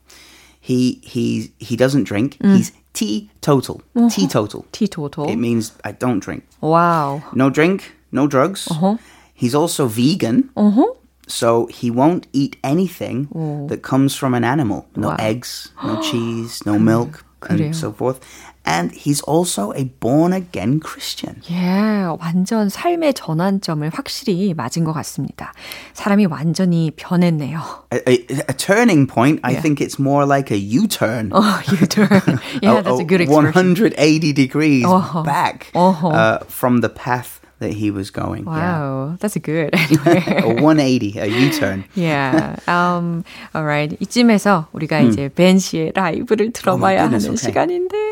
he 0.60 1.00
he 1.04 1.52
he 1.60 1.76
doesn't 1.76 2.04
drink. 2.06 2.38
Mm. 2.40 2.56
He's 2.58 2.72
teetotal. 2.94 3.82
Uh-huh. 3.96 4.10
Teetotal. 4.10 4.66
Teetotal. 4.72 5.30
It 5.30 5.36
means 5.38 5.72
I 5.84 5.92
don't 5.92 6.20
drink. 6.20 6.44
wow. 6.62 7.22
No 7.34 7.50
drink, 7.50 7.92
no 8.12 8.28
drugs. 8.28 8.68
Uh-huh. 8.72 8.98
He's 9.34 9.56
also 9.56 9.88
vegan. 9.88 10.50
Uh-huh. 10.56 10.86
So 11.28 11.68
he 11.68 11.90
won't 11.90 12.28
eat 12.34 12.58
anything 12.64 13.28
that 13.70 13.82
comes 13.82 14.14
from 14.16 14.34
an 14.34 14.44
animal. 14.44 14.86
No 14.96 15.08
Wow. 15.10 15.16
eggs, 15.20 15.72
no 15.84 16.02
cheese, 16.12 16.66
no 16.66 16.78
milk. 16.78 17.24
그래요. 17.43 17.67
and 17.67 17.77
so 17.77 17.93
forth. 17.93 18.19
And 18.67 18.93
he's 18.93 19.23
also 19.23 19.73
a 19.73 19.85
born 20.01 20.35
again 20.35 20.79
Christian. 20.81 21.41
예, 21.51 22.05
완전 22.21 22.69
삶의 22.69 23.15
전환점을 23.15 23.89
확실히 23.95 24.53
맞은 24.53 24.85
것 24.85 24.93
같습니다. 24.93 25.53
사람이 25.95 26.27
완전히 26.27 26.91
변했네요. 26.91 27.61
A, 27.95 28.01
a, 28.07 28.27
a 28.49 28.53
turning 28.59 29.07
point, 29.07 29.41
I 29.43 29.53
Yeah. 29.53 29.63
think 29.63 29.81
it's 29.81 29.99
more 29.99 30.27
like 30.27 30.51
a 30.51 30.59
U-turn. 30.59 31.31
Oh, 31.33 31.63
you 31.71 31.87
turn. 31.87 32.21
Yeah, 32.61 32.83
that's 32.83 33.01
a 33.01 33.05
good 33.09 33.23
expression. 33.23 33.55
180 33.55 34.33
degrees 34.35 34.85
Uh-huh. 34.85 35.23
back 35.23 35.71
Uh-huh. 35.75 36.09
uh, 36.09 36.39
from 36.49 36.83
the 36.83 36.91
path 36.91 37.41
that 37.60 37.72
he 37.74 37.92
was 37.92 38.10
going. 38.12 38.46
Wow, 38.46 39.16
that's 39.20 39.38
good. 39.38 39.72
Yeah. 39.74 40.44
A 40.44 40.62
180, 40.62 41.20
a 41.20 41.28
U-turn. 41.28 41.86
Yeah. 41.96 42.56
Um, 42.68 43.24
alright. 43.56 43.96
이쯤에서 44.00 44.68
우리가 44.74 45.00
이제 45.02 45.30
벤 45.30 45.60
씨의 45.60 45.92
라이브를 45.96 46.52
들어봐야 46.52 47.04
Oh 47.04 47.10
goodness, 47.10 47.26
하는 47.28 47.38
okay. 47.38 47.52
시간인데. 47.52 48.10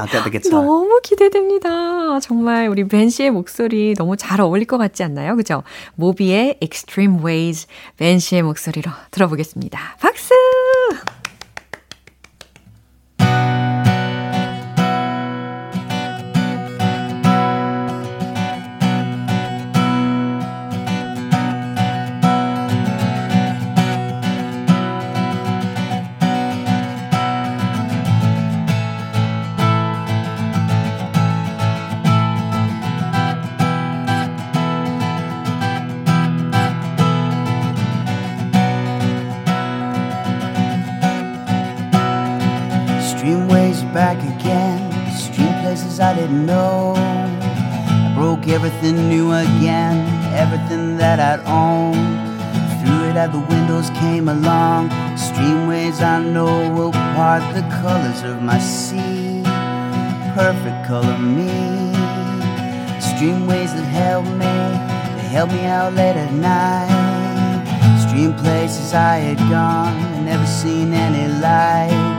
너무 0.51 0.99
기대됩니다. 1.03 2.19
정말 2.21 2.67
우리 2.67 2.83
벤 2.87 3.09
씨의 3.09 3.31
목소리 3.31 3.93
너무 3.95 4.15
잘 4.17 4.39
어울릴 4.41 4.65
것 4.65 4.77
같지 4.77 5.03
않나요? 5.03 5.35
그죠? 5.35 5.63
모비의 5.95 6.57
Extreme 6.61 7.23
Ways 7.23 7.67
벤 7.97 8.19
씨의 8.19 8.43
목소리로 8.43 8.91
들어보겠습니다. 9.11 9.97
박수! 9.99 10.33
Didn't 46.21 46.45
know. 46.45 46.93
I 46.97 48.13
broke 48.15 48.47
everything 48.47 49.09
new 49.09 49.31
again, 49.31 49.97
everything 50.35 50.97
that 50.97 51.19
I'd 51.19 51.41
owned. 51.47 52.11
Threw 52.79 53.09
it 53.09 53.17
out 53.17 53.31
the 53.31 53.39
windows, 53.39 53.89
came 54.01 54.29
along. 54.29 54.89
Streamways 55.17 55.99
I 55.99 56.21
know 56.21 56.71
will 56.75 56.91
part 56.91 57.41
the 57.55 57.63
colors 57.81 58.21
of 58.21 58.43
my 58.43 58.59
sea. 58.59 59.41
Perfect 60.35 60.85
color 60.85 61.17
me. 61.17 61.49
Streamways 63.09 63.71
that 63.75 63.89
held 63.99 64.25
me, 64.25 64.55
they 65.15 65.27
held 65.35 65.51
me 65.51 65.65
out 65.65 65.93
late 65.95 66.17
at 66.17 66.31
night. 66.33 66.91
Stream 68.03 68.35
places 68.35 68.93
I 68.93 69.15
had 69.17 69.39
gone 69.49 69.95
and 70.13 70.25
never 70.27 70.45
seen 70.45 70.93
any 70.93 71.33
light. 71.41 72.10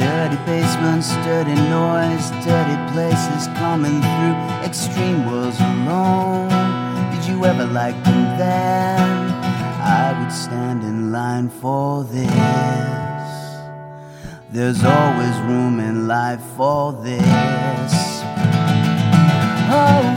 Dirty 0.00 0.36
basements, 0.46 1.12
dirty 1.26 1.54
noise, 1.54 2.30
dirty 2.42 2.78
places 2.94 3.48
coming 3.58 4.00
through. 4.00 4.34
Extreme 4.64 5.26
worlds 5.26 5.60
alone. 5.60 6.48
Did 7.12 7.28
you 7.28 7.44
ever 7.44 7.66
like 7.66 8.02
them 8.04 8.38
then? 8.38 9.30
I 9.82 10.18
would 10.18 10.32
stand 10.32 10.84
in 10.84 11.12
line 11.12 11.50
for 11.50 12.04
this. 12.04 12.30
There's 14.50 14.82
always 14.84 15.36
room 15.50 15.78
in 15.80 16.08
life 16.08 16.42
for 16.56 16.94
this. 16.94 17.92
Oh, 19.72 20.09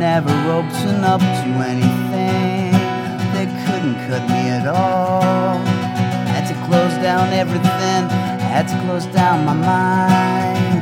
never 0.00 0.32
opened 0.50 1.04
up 1.04 1.20
to 1.20 1.48
anything 1.60 2.72
that 3.36 3.48
couldn't 3.66 3.96
cut 4.08 4.24
me 4.32 4.48
at 4.48 4.66
all. 4.66 5.58
Had 6.32 6.48
to 6.48 6.56
close 6.64 6.94
down 7.04 7.28
everything, 7.34 8.08
had 8.40 8.66
to 8.66 8.80
close 8.86 9.04
down 9.12 9.44
my 9.44 9.52
mind. 9.52 10.80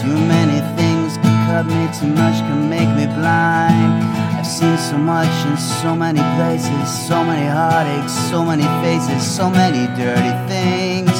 Too 0.00 0.14
many 0.14 0.60
things 0.78 1.18
can 1.18 1.34
cut 1.50 1.66
me, 1.66 1.82
too 1.98 2.14
much 2.14 2.38
can 2.46 2.70
make 2.70 2.88
me 2.94 3.06
blind. 3.18 4.04
I've 4.38 4.46
seen 4.46 4.78
so 4.78 4.96
much 4.96 5.34
in 5.50 5.56
so 5.56 5.96
many 5.96 6.22
places, 6.38 6.86
so 7.08 7.24
many 7.24 7.48
heartaches, 7.50 8.14
so 8.30 8.44
many 8.44 8.66
faces, 8.86 9.20
so 9.26 9.50
many 9.50 9.82
dirty 9.98 10.34
things 10.46 11.10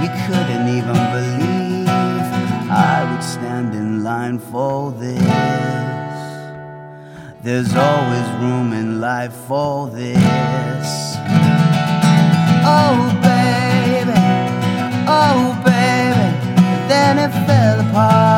you 0.00 0.08
couldn't 0.24 0.68
even 0.78 0.98
believe. 1.12 1.86
I 2.72 3.06
would 3.10 3.22
stand 3.22 3.74
in 3.74 4.02
line 4.02 4.38
for 4.38 4.90
this. 4.92 5.93
There's 7.44 7.76
always 7.76 8.26
room 8.40 8.72
in 8.72 9.02
life 9.02 9.34
for 9.46 9.86
this. 9.88 11.16
Oh, 12.64 12.96
baby, 13.20 14.18
oh, 15.06 15.52
baby. 15.62 16.26
Then 16.88 17.18
it 17.18 17.30
fell 17.46 17.80
apart, 17.86 18.33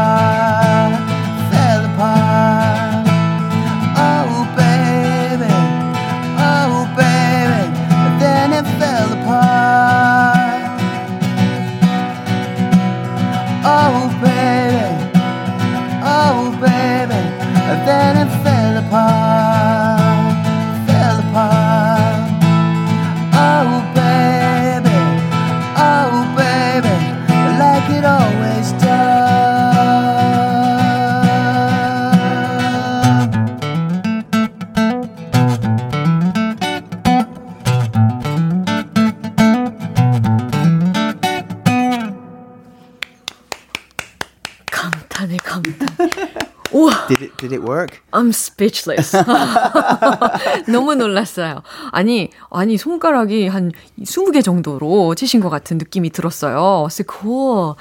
우와. 46.72 47.06
Did 47.08 47.22
it? 47.22 47.36
Did 47.38 47.52
it 47.54 47.62
work? 47.62 48.00
I'm 48.12 48.30
speechless. 48.30 49.16
너무 50.68 50.94
놀랐어요. 50.94 51.62
아니, 51.92 52.30
아니, 52.50 52.76
손가락이 52.76 53.46
한 53.46 53.72
20개 54.00 54.42
정도로 54.42 55.14
치신 55.14 55.40
것 55.40 55.48
같은 55.48 55.78
느낌이 55.78 56.10
들었어요. 56.10 56.88
So 56.90 57.04
cool. 57.08 57.74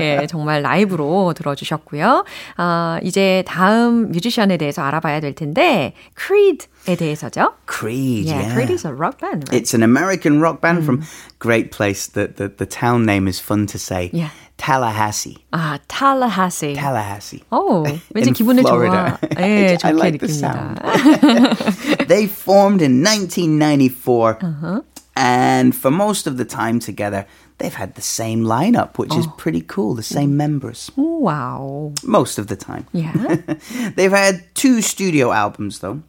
예, 0.00 0.26
정말 0.28 0.62
라이브로 0.62 1.34
들어주셨고요. 1.34 2.24
아, 2.56 3.00
이제 3.02 3.42
다음 3.48 4.12
뮤지션에 4.12 4.56
대해서 4.58 4.82
알아봐야 4.82 5.18
될 5.20 5.34
텐데, 5.34 5.92
Creed에 6.16 6.94
대해서죠. 6.96 7.54
Creed, 7.66 8.28
yeah. 8.28 8.44
yeah. 8.44 8.54
Creed 8.54 8.70
is 8.70 8.86
a 8.86 8.92
rock 8.92 9.18
band, 9.18 9.48
right? 9.48 9.60
It's 9.60 9.74
an 9.74 9.82
American 9.82 10.40
rock 10.40 10.60
band 10.60 10.82
mm. 10.82 10.84
from 10.84 11.02
great 11.40 11.72
place. 11.72 12.06
The, 12.06 12.28
the, 12.28 12.48
the 12.48 12.66
town 12.66 13.04
name 13.04 13.26
is 13.26 13.40
fun 13.40 13.66
to 13.66 13.78
say. 13.78 14.10
Yeah. 14.12 14.30
Tallahassee. 14.57 15.37
아, 15.51 15.79
Tallahassee. 15.87 16.75
Tallahassee. 16.75 17.41
오, 17.51 17.83
왠지 18.13 18.31
기분을 18.31 18.61
Florida. 18.61 19.17
좋아. 19.19 19.41
예, 19.41 19.77
좋게 19.77 19.87
I 19.87 19.91
like 19.91 20.19
느낍니다. 20.19 20.27
the 20.27 20.33
sound. 20.33 22.07
they 22.07 22.27
formed 22.27 22.81
in 22.81 23.03
1994. 23.03 24.37
Uh-huh. 24.41 24.81
And 25.15 25.75
for 25.75 25.91
most 25.91 26.25
of 26.25 26.37
the 26.37 26.45
time 26.45 26.79
together, 26.79 27.25
they've 27.59 27.73
had 27.73 27.95
the 27.95 28.01
same 28.01 28.43
lineup, 28.43 28.97
which 28.97 29.11
oh. 29.13 29.19
is 29.19 29.27
pretty 29.37 29.61
cool. 29.61 29.93
The 29.93 30.03
same 30.03 30.37
members. 30.37 30.89
Wow. 30.95 31.93
Most 32.03 32.39
of 32.39 32.47
the 32.47 32.55
time. 32.55 32.87
Yeah. 32.93 33.37
they've 33.95 34.11
had 34.11 34.43
two 34.55 34.81
studio 34.81 35.31
albums, 35.31 35.79
though. 35.79 36.01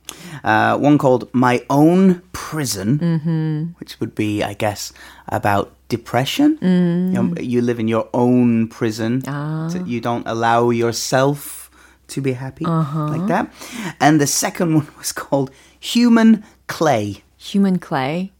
Uh, 0.42 0.78
one 0.78 0.96
called 0.96 1.28
My 1.34 1.62
Own 1.68 2.22
Prison, 2.32 2.98
mm-hmm. 2.98 3.62
which 3.78 4.00
would 4.00 4.14
be, 4.14 4.42
I 4.42 4.54
guess, 4.54 4.92
about 5.28 5.72
depression. 5.88 6.58
Mm. 6.58 7.14
You, 7.14 7.22
know, 7.22 7.40
you, 7.40 7.60
live 7.60 7.78
in 7.78 7.88
your 7.88 8.08
own 8.14 8.68
prison. 8.68 9.22
Ah. 9.26 9.68
So 9.68 9.84
you 9.84 10.00
don't 10.00 10.26
allow 10.26 10.70
yourself 10.70 11.70
to 12.08 12.20
be 12.20 12.32
happy, 12.32 12.64
uh-huh. 12.64 13.08
like 13.08 13.26
that. 13.28 13.52
And 14.00 14.20
the 14.20 14.26
second 14.26 14.74
one 14.74 14.88
was 14.98 15.12
called 15.12 15.50
Human 15.80 16.44
Clay. 16.66 17.22
Human 17.38 17.78
Clay. 17.78 18.32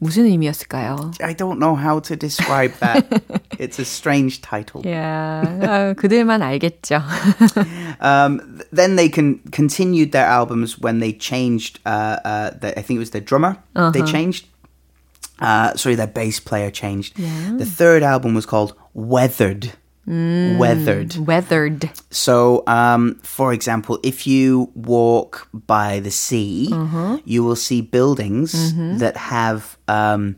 무슨 0.00 0.24
의미였을까요? 0.24 1.12
I 1.22 1.34
don't 1.34 1.58
know 1.58 1.74
how 1.74 2.00
to 2.00 2.16
describe 2.16 2.72
that. 2.80 3.04
It's 3.58 3.78
a 3.78 3.84
strange 3.84 4.40
title. 4.40 4.82
Yeah, 4.84 5.92
그들만 5.94 6.40
알겠죠. 6.40 7.02
um, 8.00 8.40
then 8.72 8.96
they 8.96 9.10
can 9.10 9.40
continued 9.52 10.12
their 10.12 10.24
albums 10.24 10.78
when 10.78 11.00
they 11.00 11.12
changed. 11.12 11.80
Uh, 11.84 12.16
uh, 12.24 12.50
the, 12.58 12.78
I 12.78 12.82
think 12.82 12.96
it 12.96 13.00
was 13.04 13.10
the 13.10 13.20
drummer. 13.20 13.58
Uh-huh. 13.76 13.90
They 13.90 14.02
changed. 14.02 14.46
uh, 15.39 15.75
sorry, 15.75 15.95
their 15.95 16.07
bass 16.07 16.39
player 16.39 16.71
changed. 16.71 17.17
Yeah. 17.19 17.55
The 17.57 17.65
third 17.65 18.03
album 18.03 18.33
was 18.35 18.45
called 18.45 18.73
Weathered. 18.93 19.73
Mm, 20.07 20.59
weathered. 20.59 21.15
Weathered. 21.17 21.89
So, 22.11 22.63
um, 22.67 23.15
for 23.23 23.53
example, 23.53 23.99
if 24.03 24.27
you 24.27 24.71
walk 24.75 25.47
by 25.51 25.99
the 25.99 26.11
sea, 26.11 26.69
uh-huh. 26.71 27.17
you 27.25 27.43
will 27.43 27.55
see 27.55 27.81
buildings 27.81 28.53
mm-hmm. 28.53 28.97
that 28.99 29.17
have 29.17 29.77
um, 29.87 30.35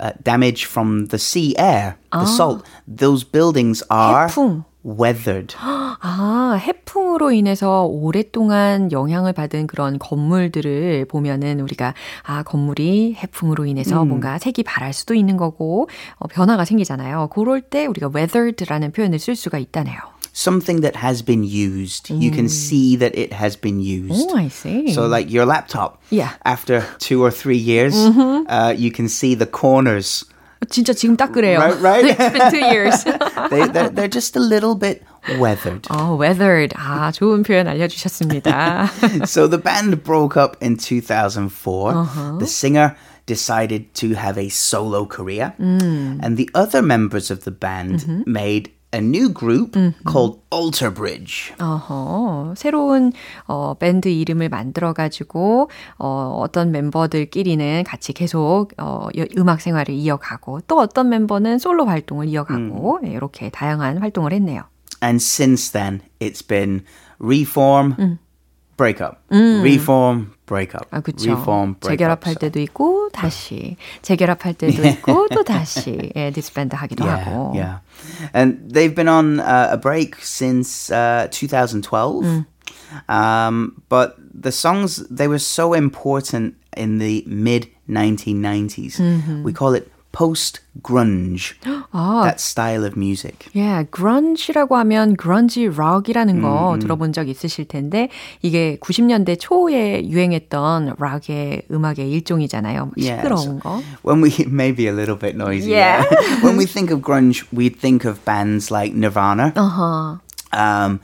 uh, 0.00 0.12
damage 0.22 0.64
from 0.64 1.06
the 1.06 1.18
sea 1.18 1.56
air, 1.56 1.98
the 2.10 2.18
ah. 2.18 2.24
salt. 2.24 2.66
Those 2.88 3.22
buildings 3.22 3.82
are. 3.90 4.28
해풍. 4.28 4.64
Weathered. 4.86 5.56
아, 5.58 6.58
해풍으로 6.60 7.32
인해서 7.32 7.84
오랫동안 7.84 8.92
영향을 8.92 9.32
받은 9.32 9.66
그런 9.66 9.98
건물들을 9.98 11.06
보면은 11.06 11.60
우리가 11.60 11.94
아, 12.22 12.42
건물이 12.44 13.16
해풍으로 13.18 13.66
인해서 13.66 14.02
음. 14.02 14.08
뭔가 14.08 14.38
색이 14.38 14.62
바랄 14.62 14.92
수도 14.92 15.14
있는 15.14 15.36
거고 15.36 15.88
어, 16.16 16.28
변화가 16.28 16.64
생기잖아요. 16.64 17.28
그럴 17.32 17.60
때 17.60 17.86
우리가 17.86 18.10
weathered라는 18.14 18.92
표현을 18.92 19.18
쓸 19.18 19.34
수가 19.34 19.58
있다네요. 19.58 19.98
something 20.36 20.82
that 20.82 20.94
has 20.96 21.22
been 21.22 21.42
used. 21.42 22.08
Mm. 22.08 22.20
You 22.20 22.30
can 22.30 22.48
see 22.48 22.94
that 22.96 23.16
it 23.16 23.32
has 23.32 23.56
been 23.56 23.80
used. 23.80 24.30
Oh, 24.30 24.36
I 24.36 24.48
see. 24.48 24.92
So, 24.92 25.06
like 25.06 25.30
your 25.32 25.46
laptop. 25.46 26.02
Yeah. 26.10 26.34
After 26.44 26.84
two 26.98 27.24
or 27.24 27.30
three 27.30 27.56
years, 27.56 27.94
mm-hmm. 27.94 28.44
uh, 28.46 28.74
you 28.76 28.92
can 28.92 29.08
see 29.08 29.34
the 29.34 29.46
corners 29.46 30.26
진짜 30.69 30.93
지금 30.93 31.17
딱 31.17 31.31
그래요. 31.31 31.59
Right, 31.59 31.81
right. 31.81 32.05
It's 32.05 32.33
been 32.33 32.51
two 32.51 32.65
years. 32.65 33.03
they, 33.49 33.67
they're, 33.67 33.89
they're 33.89 34.07
just 34.07 34.35
a 34.35 34.39
little 34.39 34.75
bit 34.75 35.03
weathered. 35.39 35.87
Oh, 35.89 36.15
weathered. 36.15 36.73
아, 36.75 37.11
좋은 37.11 37.43
표현 37.43 37.67
알려주셨습니다. 37.67 39.25
so 39.27 39.47
the 39.47 39.57
band 39.57 40.03
broke 40.03 40.37
up 40.37 40.57
in 40.61 40.77
2004. 40.77 41.91
Uh-huh. 41.91 42.37
The 42.37 42.47
singer 42.47 42.95
decided 43.25 43.93
to 43.95 44.13
have 44.13 44.37
a 44.37 44.49
solo 44.49 45.05
career. 45.05 45.53
Mm. 45.59 46.19
And 46.21 46.37
the 46.37 46.49
other 46.53 46.81
members 46.81 47.31
of 47.31 47.43
the 47.43 47.51
band 47.51 48.01
mm-hmm. 48.01 48.31
made 48.31 48.71
a 48.92 49.00
new 49.00 49.28
group 49.32 49.72
mm-hmm. 49.72 50.08
called 50.08 50.40
Alter 50.50 50.92
Bridge. 50.92 51.52
어허, 51.58 52.54
새로운 52.56 53.12
어, 53.46 53.74
밴드 53.74 54.08
이름을 54.08 54.48
만들어 54.48 54.92
가지고 54.92 55.70
어, 55.98 56.38
어떤 56.40 56.70
멤버들끼리는 56.70 57.84
같이 57.84 58.12
계속 58.12 58.68
어, 58.78 59.08
음악 59.36 59.60
생활을 59.60 59.94
이어가고 59.94 60.60
또 60.66 60.78
어떤 60.78 61.08
멤버는 61.08 61.58
솔로 61.58 61.86
활동을 61.86 62.28
이어가고 62.28 63.00
음. 63.02 63.06
이렇게 63.06 63.50
다양한 63.50 63.98
활동을 63.98 64.32
했네요. 64.32 64.62
And 65.02 65.22
since 65.22 65.70
then, 65.72 66.00
it's 66.20 66.46
been 66.46 66.84
reform, 67.18 67.94
음. 67.98 68.18
break 68.76 69.04
up, 69.04 69.18
음. 69.30 69.60
reform, 69.62 70.32
break 70.45 70.75
up, 70.75 70.87
아, 70.91 71.01
그쵸. 71.01 71.31
reform, 71.31 71.75
break 71.79 71.97
재결합할 71.97 72.31
up. 72.33 72.39
때도 72.39 72.59
있고 72.59 73.09
다시 73.13 73.77
재결합할 74.01 74.53
때도 74.55 74.87
있고 74.87 75.27
또 75.31 75.43
다시 75.43 76.11
예, 76.15 76.31
디스밴드 76.31 76.75
하기도 76.75 77.05
yeah, 77.05 77.23
하고. 77.23 77.55
Yeah. 77.55 77.79
And 78.33 78.71
they've 78.71 78.93
been 78.93 79.07
on 79.07 79.39
uh, 79.39 79.69
a 79.71 79.77
break 79.77 80.15
since 80.21 80.91
uh, 80.91 81.27
2012. 81.31 82.23
음. 82.23 82.45
Um, 83.07 83.81
but 83.89 84.17
the 84.33 84.51
songs 84.51 85.03
they 85.09 85.27
were 85.27 85.39
so 85.39 85.73
important 85.73 86.55
in 86.75 86.99
the 86.99 87.23
mid 87.27 87.67
1990s. 87.89 88.97
Mm-hmm. 88.97 89.43
We 89.43 89.53
call 89.53 89.73
it 89.73 89.91
post 90.15 90.61
grunge. 90.83 91.55
아, 91.91 92.23
that 92.23 92.39
style 92.39 92.83
of 92.83 92.97
music. 92.97 93.47
Yeah, 93.53 93.83
grunge라고 93.89 94.75
하면 94.77 95.15
grunge 95.17 95.67
rock이라는 95.67 96.41
거 96.41 96.75
음, 96.75 96.79
들어본 96.79 97.13
적 97.13 97.29
있으실 97.29 97.67
텐데 97.67 98.09
이게 98.41 98.77
90년대 98.81 99.37
초에 99.39 100.07
유행했던 100.07 100.95
락의 100.99 101.63
음악의 101.71 102.11
일종이잖아요. 102.11 102.91
시끄러운 102.97 103.31
yeah, 103.31 103.43
so 103.43 103.59
거. 103.59 103.81
When 104.03 104.21
we 104.21 104.31
maybe 104.47 104.87
a 104.87 104.93
little 104.93 105.17
bit 105.17 105.35
noisy. 105.35 105.71
Yeah. 105.71 106.03
yeah. 106.11 106.43
when 106.43 106.57
we 106.57 106.65
think 106.65 106.91
of 106.91 107.01
grunge, 107.01 107.45
we 107.51 107.69
think 107.69 108.05
of 108.05 108.23
bands 108.25 108.71
like 108.71 108.93
Nirvana. 108.93 109.53
Uh-huh. 109.55 110.17
Um 110.51 110.99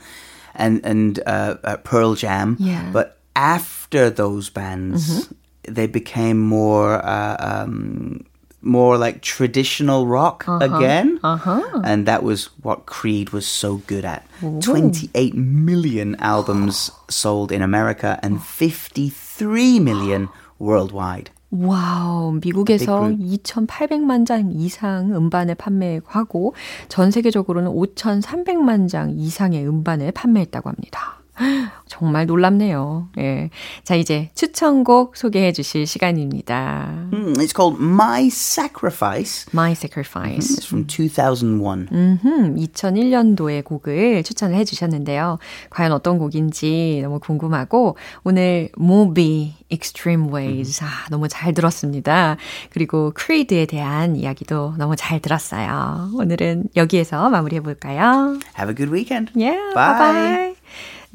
and 0.54 0.84
and 0.84 1.20
uh, 1.24 1.56
uh, 1.64 1.76
Pearl 1.78 2.14
Jam. 2.14 2.56
Yeah. 2.58 2.90
But 2.92 3.18
after 3.34 4.10
those 4.10 4.50
bands, 4.50 5.24
mm-hmm. 5.24 5.72
they 5.72 5.86
became 5.86 6.38
more 6.38 6.98
uh, 6.98 7.36
um, 7.38 8.26
more 8.62 8.98
like 8.98 9.22
traditional 9.22 10.06
rock 10.06 10.44
uh-huh. 10.46 10.64
again. 10.64 11.20
Uh-huh. 11.22 11.80
And 11.84 12.06
that 12.06 12.22
was 12.22 12.50
what 12.62 12.86
Creed 12.86 13.30
was 13.30 13.46
so 13.46 13.76
good 13.86 14.04
at. 14.04 14.26
Ooh. 14.42 14.60
28 14.60 15.34
million 15.34 16.16
albums 16.18 16.90
sold 17.08 17.52
in 17.52 17.62
America 17.62 18.18
and 18.22 18.42
53 18.42 19.80
million 19.80 20.28
worldwide. 20.58 21.30
와우, 21.50 22.38
미국에서 22.42 23.08
2,800만 23.08 24.26
장 24.26 24.52
이상 24.52 25.14
음반을 25.16 25.54
판매하고 25.54 26.54
전 26.88 27.10
세계적으로는 27.10 27.70
5,300만 27.70 28.88
장 28.88 29.10
이상의 29.16 29.66
음반을 29.66 30.12
판매했다고 30.12 30.68
합니다. 30.68 31.21
정말 31.87 32.25
놀랍네요. 32.25 33.09
예. 33.17 33.49
자, 33.83 33.95
이제 33.95 34.29
추천곡 34.35 35.17
소개해 35.17 35.51
주실 35.51 35.87
시간입니다. 35.87 37.07
Mm, 37.11 37.33
it's 37.37 37.55
called 37.55 37.81
My 37.81 38.27
Sacrifice. 38.27 39.45
My 39.53 39.71
Sacrifice. 39.71 40.57
It's 40.57 40.65
from 40.65 40.85
2001. 40.87 41.87
음흠, 41.91 42.55
2001년도의 42.55 43.63
곡을 43.63 44.23
추천을 44.23 44.55
해 44.55 44.63
주셨는데요. 44.63 45.39
과연 45.69 45.91
어떤 45.91 46.17
곡인지 46.17 46.99
너무 47.03 47.19
궁금하고 47.19 47.97
오늘 48.23 48.69
Moby 48.79 49.53
Extreme 49.71 50.33
Ways 50.33 50.83
아, 50.83 50.87
너무 51.09 51.27
잘 51.27 51.53
들었습니다. 51.53 52.37
그리고 52.69 53.13
Creed에 53.17 53.65
대한 53.65 54.15
이야기도 54.15 54.75
너무 54.77 54.95
잘 54.95 55.19
들었어요. 55.19 56.11
오늘은 56.13 56.69
여기에서 56.75 57.29
마무리해 57.29 57.61
볼까요? 57.61 58.37
Have 58.57 58.69
a 58.69 58.75
good 58.75 58.91
weekend. 58.91 59.31
Yeah. 59.35 59.73
Bye. 59.73 59.97
bye. 59.97 60.55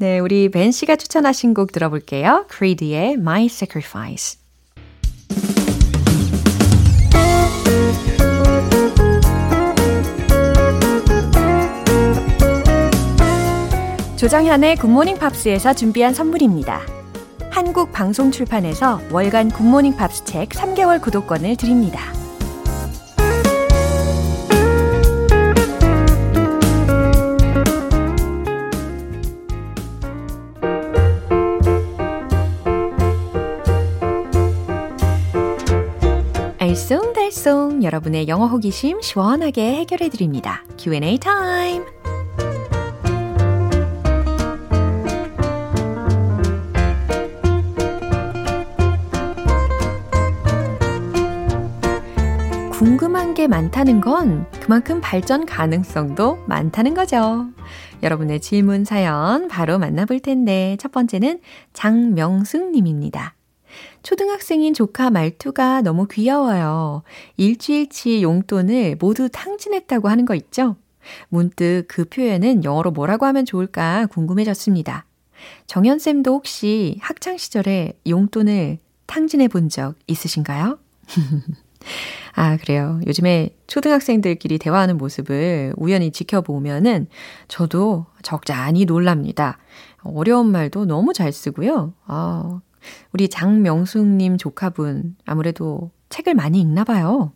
네, 0.01 0.19
우리 0.19 0.47
벤 0.49 0.71
씨가 0.71 0.95
추천하신 0.95 1.53
곡 1.53 1.73
들어볼게요. 1.73 2.45
Creed의 2.49 3.15
My 3.15 3.47
Sacrifice. 3.47 4.39
조정현의 14.15 14.77
굿모닝 14.77 15.17
팝스에서 15.17 15.73
준비한 15.73 16.13
선물입니다. 16.13 16.79
한국 17.51 17.91
방송 17.91 18.31
출판에서 18.31 19.01
월간 19.11 19.49
굿모닝 19.49 19.97
팝스 19.97 20.23
책 20.23 20.47
3개월 20.49 21.01
구독권을 21.01 21.57
드립니다. 21.57 21.99
알쏭달쏭 36.89 37.83
여러분의 37.83 38.27
영어 38.27 38.47
호기심 38.47 39.01
시원하게 39.01 39.75
해결해 39.75 40.09
드립니다. 40.09 40.63
Q&A 40.79 41.19
타임. 41.19 41.85
궁금한 52.71 53.35
게 53.35 53.47
많다는 53.47 54.01
건 54.01 54.47
그만큼 54.59 54.99
발전 54.99 55.45
가능성도 55.45 56.39
많다는 56.47 56.95
거죠. 56.95 57.45
여러분의 58.01 58.39
질문 58.39 58.83
사연 58.83 59.47
바로 59.47 59.77
만나볼 59.77 60.21
텐데 60.21 60.75
첫 60.79 60.91
번째는 60.91 61.39
장명승 61.73 62.71
님입니다. 62.71 63.35
초등학생인 64.03 64.73
조카 64.73 65.09
말투가 65.09 65.81
너무 65.81 66.07
귀여워요. 66.07 67.03
일주일치 67.37 68.23
용돈을 68.23 68.97
모두 68.99 69.29
탕진했다고 69.29 70.07
하는 70.09 70.25
거 70.25 70.35
있죠? 70.35 70.75
문득 71.29 71.85
그 71.87 72.05
표현은 72.05 72.63
영어로 72.63 72.91
뭐라고 72.91 73.25
하면 73.25 73.45
좋을까 73.45 74.07
궁금해졌습니다. 74.07 75.05
정연쌤도 75.67 76.33
혹시 76.33 76.97
학창시절에 77.01 77.93
용돈을 78.07 78.79
탕진해 79.07 79.47
본 79.47 79.69
적 79.69 79.95
있으신가요? 80.07 80.77
아, 82.35 82.57
그래요. 82.57 82.99
요즘에 83.07 83.49
초등학생들끼리 83.67 84.57
대화하는 84.59 84.97
모습을 84.97 85.73
우연히 85.77 86.11
지켜보면은 86.11 87.07
저도 87.47 88.05
적잖이 88.21 88.85
놀랍니다. 88.85 89.57
어려운 90.03 90.51
말도 90.51 90.85
너무 90.85 91.13
잘 91.13 91.31
쓰고요. 91.33 91.93
아, 92.05 92.61
우리 93.13 93.29
장명숙님 93.29 94.37
조카분 94.37 95.15
아무래도 95.25 95.91
책을 96.09 96.33
많이 96.33 96.59
읽나 96.59 96.83
봐요. 96.83 97.33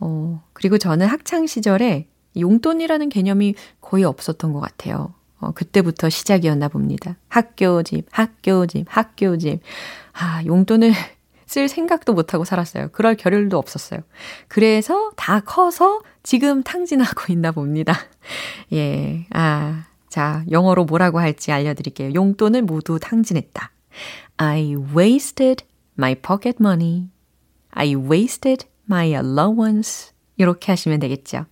어, 0.00 0.42
그리고 0.52 0.78
저는 0.78 1.06
학창 1.06 1.46
시절에 1.46 2.08
용돈이라는 2.38 3.08
개념이 3.08 3.54
거의 3.80 4.04
없었던 4.04 4.52
것 4.52 4.60
같아요. 4.60 5.14
어, 5.38 5.52
그때부터 5.52 6.08
시작이었나 6.08 6.68
봅니다. 6.68 7.16
학교 7.28 7.82
집, 7.82 8.06
학교 8.10 8.66
집, 8.66 8.86
학교 8.88 9.36
집. 9.36 9.60
아, 10.12 10.42
용돈을 10.44 10.92
쓸 11.46 11.68
생각도 11.68 12.14
못하고 12.14 12.44
살았어요. 12.44 12.88
그럴 12.92 13.16
겨를도 13.16 13.58
없었어요. 13.58 14.00
그래서 14.48 15.12
다 15.16 15.40
커서 15.40 16.00
지금 16.22 16.62
탕진하고 16.62 17.32
있나 17.32 17.52
봅니다. 17.52 17.94
예, 18.72 19.26
아, 19.30 19.84
자, 20.08 20.44
영어로 20.50 20.84
뭐라고 20.84 21.20
할지 21.20 21.52
알려드릴게요. 21.52 22.14
용돈을 22.14 22.62
모두 22.62 22.98
탕진했다. 22.98 23.70
I 24.36 24.74
wasted 24.94 25.64
my 25.96 26.14
pocket 26.14 26.56
money. 26.60 27.08
I 27.70 27.94
wasted 27.94 28.66
my 28.88 29.08
allowance. 29.08 30.12
이렇게 30.36 30.72
하시면 30.72 31.00
되겠죠. 31.00 31.46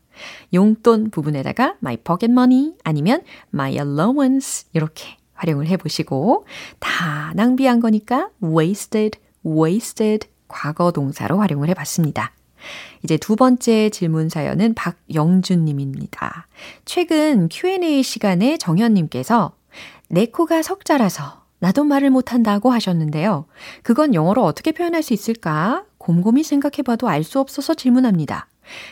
용돈 0.53 1.11
부분에다가 1.11 1.77
my 1.83 1.97
pocket 1.97 2.33
money 2.33 2.75
아니면 2.85 3.23
my 3.55 3.73
allowance 3.73 4.67
이렇게 4.73 5.17
활용을 5.35 5.67
해보시고 5.69 6.47
다 6.79 7.33
낭비한 7.35 7.81
거니까 7.81 8.31
wasted, 8.43 9.19
wasted 9.45 10.29
과거 10.49 10.93
동사로 10.93 11.39
활용을 11.39 11.69
해봤습니다. 11.71 12.33
이제 13.03 13.17
두 13.17 13.35
번째 13.35 13.91
질문 13.91 14.29
사연은 14.29 14.75
박영준 14.75 15.65
님입니다. 15.65 16.47
최근 16.85 17.49
Q&A 17.51 18.03
시간에 18.03 18.57
정현 18.57 18.95
님께서 18.95 19.57
내 20.09 20.27
코가 20.27 20.63
석자라서 20.63 21.42
나도 21.63 21.85
말을 21.85 22.11
못한다고 22.11 22.71
하셨는데요. 22.73 23.47
그건 23.85 24.15
영어로 24.15 24.43
어떻게 24.43 24.73
표현할 24.73 25.01
수 25.05 25.15
있을까? 25.15 25.85
곰곰이 25.99 26.43
생각해봐도 26.43 27.09
알 27.09 27.23
수 27.23 27.39
없어서 27.39 27.75
질문합니다. 27.75 28.49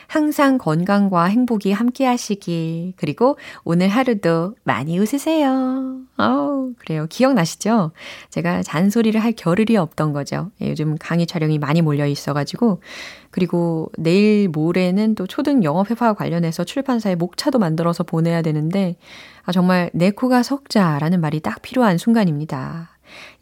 항상 0.06 0.58
건강과 0.58 1.24
행복이 1.24 1.72
함께 1.72 2.06
하시길. 2.06 2.94
그리고 2.96 3.38
오늘 3.64 3.88
하루도 3.88 4.56
많이 4.64 4.98
웃으세요. 4.98 6.00
어우, 6.16 6.74
그래요. 6.78 7.06
기억나시죠? 7.08 7.92
제가 8.30 8.62
잔소리를 8.62 9.22
할 9.22 9.32
겨를이 9.32 9.76
없던 9.76 10.12
거죠. 10.12 10.50
예, 10.60 10.70
요즘 10.70 10.96
강의 10.98 11.26
촬영이 11.26 11.58
많이 11.58 11.82
몰려 11.82 12.06
있어가지고. 12.06 12.82
그리고 13.30 13.90
내일 13.96 14.48
모레는 14.48 15.14
또 15.14 15.26
초등 15.26 15.62
영어회화 15.62 16.14
관련해서 16.14 16.64
출판사에 16.64 17.14
목차도 17.14 17.58
만들어서 17.58 18.02
보내야 18.04 18.42
되는데, 18.42 18.96
아, 19.44 19.52
정말 19.52 19.90
내 19.94 20.10
코가 20.10 20.42
석자라는 20.42 21.20
말이 21.20 21.40
딱 21.40 21.62
필요한 21.62 21.96
순간입니다. 21.96 22.90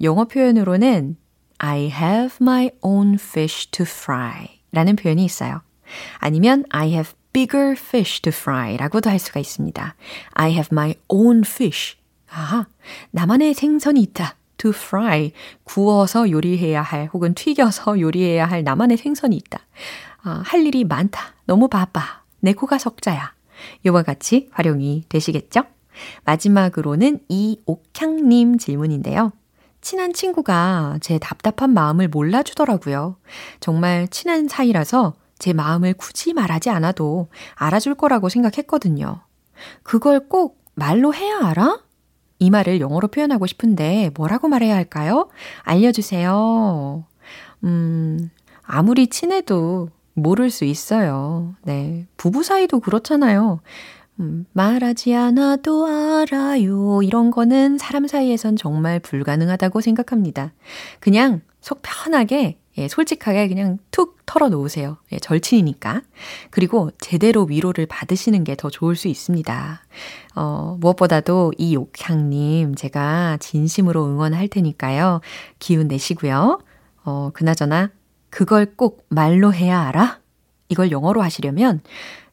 영어 0.03 0.25
표현으로는 0.25 1.17
I 1.59 1.87
have 1.87 2.37
my 2.41 2.71
own 2.83 3.15
fish 3.15 3.71
to 3.71 3.85
fry 3.85 4.49
라는 4.73 4.97
표현이 4.97 5.25
있어요. 5.25 5.61
아니면 6.19 6.65
I 6.71 6.91
have 6.93 7.13
bigger 7.33 7.73
fish 7.73 8.21
to 8.23 8.31
fry 8.31 8.77
라고도 8.77 9.11
할 9.11 9.19
수가 9.19 9.41
있습니다. 9.41 9.95
I 10.33 10.51
have 10.53 10.69
my 10.73 10.95
own 11.09 11.43
fish. 11.47 11.97
아하, 12.31 12.67
나만의 13.11 13.55
생선이 13.55 14.01
있다. 14.01 14.37
to 14.59 14.71
fry. 14.71 15.33
구워서 15.65 16.31
요리해야 16.31 16.83
할 16.83 17.09
혹은 17.13 17.35
튀겨서 17.35 18.01
요리해야 18.01 18.45
할 18.47 18.65
나만의 18.65 18.97
생선이 18.97 19.37
있다. 19.37 19.61
아, 20.23 20.43
할 20.45 20.67
일이 20.67 20.85
많다. 20.85 21.35
너무 21.47 21.69
바빠. 21.69 22.23
내 22.41 22.53
코가 22.53 22.79
석자야. 22.79 23.33
요와 23.87 24.03
같이 24.03 24.49
활용이 24.53 25.05
되시겠죠? 25.09 25.63
마지막으로는 26.25 27.21
이옥향님 27.29 28.59
질문인데요. 28.59 29.33
친한 29.81 30.13
친구가 30.13 30.99
제 31.01 31.19
답답한 31.19 31.71
마음을 31.71 32.09
몰라주더라고요. 32.09 33.17
정말 33.61 34.09
친한 34.09 34.49
사이라서 34.49 35.15
제 35.39 35.53
마음을 35.53 35.95
굳이 35.95 36.33
말하지 36.33 36.71
않아도 36.71 37.29
알아줄 37.55 37.95
거라고 37.95 38.29
생각했거든요. 38.29 39.21
그걸 39.83 40.29
꼭 40.29 40.63
말로 40.75 41.15
해야 41.15 41.39
알아? 41.43 41.81
이 42.39 42.51
말을 42.51 42.81
영어로 42.81 43.09
표현하고 43.09 43.47
싶은데 43.47 44.11
뭐라고 44.15 44.49
말해야 44.49 44.75
할까요? 44.75 45.29
알려주세요. 45.63 47.05
음, 47.65 48.31
아무리 48.63 49.09
친해도 49.09 49.91
모를 50.15 50.51
수 50.51 50.65
있어요. 50.65 51.55
네. 51.63 52.07
부부 52.17 52.43
사이도 52.43 52.81
그렇잖아요. 52.81 53.61
음, 54.21 54.47
말하지 54.53 55.15
않아도 55.15 55.87
알아요. 55.87 57.03
이런 57.03 57.31
거는 57.31 57.79
사람 57.79 58.07
사이에선 58.07 58.57
정말 58.57 58.99
불가능하다고 59.01 59.81
생각합니다. 59.81 60.53
그냥 61.01 61.41
속 61.61 61.81
편하게 61.83 62.59
예, 62.77 62.89
솔직하게 62.89 63.49
그냥 63.49 63.79
툭 63.91 64.18
털어 64.29 64.51
놓으세요. 64.51 64.99
예, 65.11 65.19
절친이니까. 65.19 66.03
그리고 66.51 66.91
제대로 67.01 67.45
위로를 67.45 67.87
받으시는 67.87 68.45
게 68.45 68.55
더 68.59 68.69
좋을 68.69 68.95
수 68.95 69.09
있습니다. 69.09 69.81
어, 70.35 70.77
무엇보다도 70.81 71.55
이 71.57 71.75
욕향님, 71.75 72.75
제가 72.75 73.39
진심으로 73.41 74.05
응원할 74.07 74.49
테니까요. 74.49 75.23
기운 75.59 75.89
내시고요. 75.89 76.61
어, 77.05 77.31
그나저나, 77.33 77.91
그걸 78.29 78.67
꼭 78.77 79.07
말로 79.09 79.55
해야 79.55 79.81
알아? 79.81 80.19
이걸 80.69 80.91
영어로 80.91 81.23
하시려면, 81.23 81.81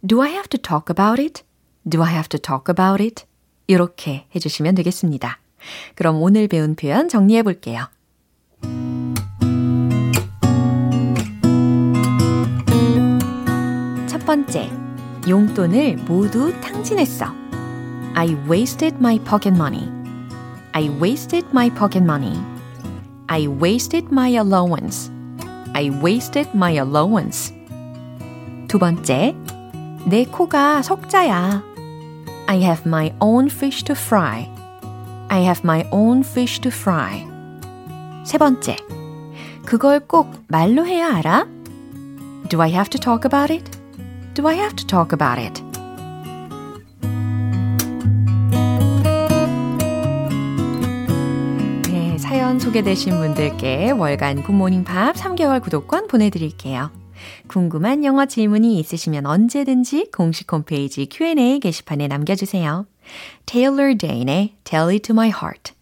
Do 0.05 0.21
I 0.21 0.31
have 0.31 0.49
to 0.49 0.60
talk 0.62 0.86
about 0.91 1.21
it? 1.21 1.43
Do 1.89 2.03
I 2.03 2.12
have 2.12 2.27
to 2.27 2.39
talk 2.39 2.65
about 2.69 3.01
it? 3.01 3.23
이렇게 3.67 4.25
해주시면 4.36 4.75
되겠습니다. 4.75 5.39
그럼 5.95 6.21
오늘 6.21 6.47
배운 6.49 6.75
표현 6.75 7.08
정리해 7.08 7.41
볼게요. 7.43 7.88
첫 14.25 14.25
번째, 14.27 14.70
용돈을 15.29 15.96
모두 16.07 16.53
탕진했어. 16.61 17.27
I 18.14 18.37
wasted 18.49 18.96
my 18.99 19.18
pocket 19.18 19.55
money. 19.55 19.88
I 20.73 20.88
wasted 20.88 21.46
my 21.51 21.70
pocket 21.70 22.03
money. 22.03 22.38
I 23.27 23.46
wasted 23.46 24.09
my 24.11 24.31
allowance. 24.33 25.11
I 25.73 25.90
wasted 25.90 26.51
my 26.55 26.75
allowance. 26.75 27.55
두 28.68 28.79
번째, 28.79 29.35
내 30.07 30.25
코가 30.25 30.83
석자야. 30.83 31.62
I 32.46 32.62
have 32.62 32.83
my 32.87 33.12
own 33.20 33.46
fish 33.46 33.85
to 33.85 33.94
fry. 33.94 34.49
I 35.29 35.42
have 35.42 35.61
my 35.62 35.85
own 35.92 36.20
fish 36.20 36.61
to 36.61 36.70
fry. 36.70 37.27
세 38.25 38.38
번째, 38.38 38.77
그걸 39.64 40.01
꼭 40.01 40.33
말로 40.49 40.85
해야 40.85 41.14
알아? 41.16 41.46
Do 42.49 42.61
I 42.61 42.70
have 42.73 42.90
to 42.90 42.99
talk 43.01 43.25
about 43.25 43.53
it? 43.53 43.74
Do 44.36 44.50
I 44.50 44.56
have 44.56 44.76
to 44.76 44.86
talk 44.86 45.13
about 45.13 45.39
it? 45.39 45.63
네, 51.89 52.17
사연 52.17 52.60
소개되신 52.60 53.13
분들께 53.13 53.91
월간 53.91 54.43
굿모닝 54.43 54.84
팝 54.84 55.15
3개월 55.15 55.62
구독권 55.63 56.08
보내드릴게요. 56.08 56.91
궁금한 57.48 58.04
영어 58.04 58.26
질문이 58.26 58.78
있으시면 58.78 59.26
언제든지 59.26 60.12
공식 60.12 60.52
홈페이지 60.52 61.08
Q&A 61.10 61.62
게시판에 61.62 62.10
남겨주세요. 62.10 62.88
Taylor 63.45 63.95
Dane의 63.95 64.56
Tell 64.65 64.89
It 64.89 65.04
to 65.04 65.13
My 65.13 65.30
Heart 65.30 65.75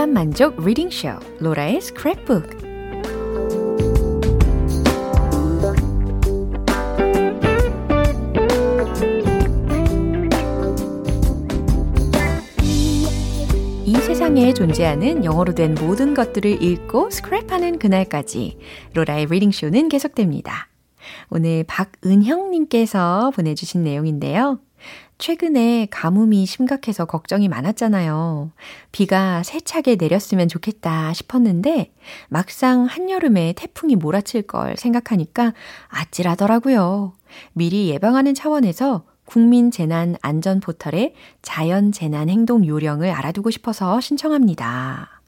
오감 0.00 0.14
만족 0.14 0.64
리딩 0.64 0.88
쇼 0.88 1.10
로라의 1.40 1.80
스크랩북 1.80 2.58
이 13.84 13.94
세상에 13.96 14.54
존재하는 14.54 15.22
영어로 15.22 15.54
된 15.54 15.74
모든 15.74 16.14
것들을 16.14 16.62
읽고 16.62 17.10
스크랩하는 17.10 17.78
그날까지 17.78 18.56
로라의 18.94 19.26
reading 19.26 19.50
쇼는 19.50 19.90
계속됩니다. 19.90 20.68
오늘 21.28 21.64
박은형님께서 21.64 23.32
보내주신 23.36 23.84
내용인데요. 23.84 24.60
최근에 25.18 25.88
가뭄이 25.90 26.46
심각해서 26.46 27.04
걱정이 27.04 27.48
많았잖아요. 27.48 28.50
비가 28.90 29.42
세차게 29.42 29.96
내렸으면 29.96 30.48
좋겠다 30.48 31.12
싶었는데 31.12 31.92
막상 32.28 32.84
한여름에 32.84 33.52
태풍이 33.56 33.96
몰아칠 33.96 34.42
걸 34.42 34.76
생각하니까 34.76 35.52
아찔하더라고요. 35.88 37.12
미리 37.52 37.90
예방하는 37.90 38.34
차원에서 38.34 39.04
국민 39.26 39.70
재난 39.70 40.16
안전 40.22 40.58
포털에 40.58 41.14
자연 41.42 41.92
재난 41.92 42.28
행동 42.28 42.66
요령을 42.66 43.10
알아두고 43.10 43.50
싶어서 43.50 44.00
신청합니다. 44.00 45.20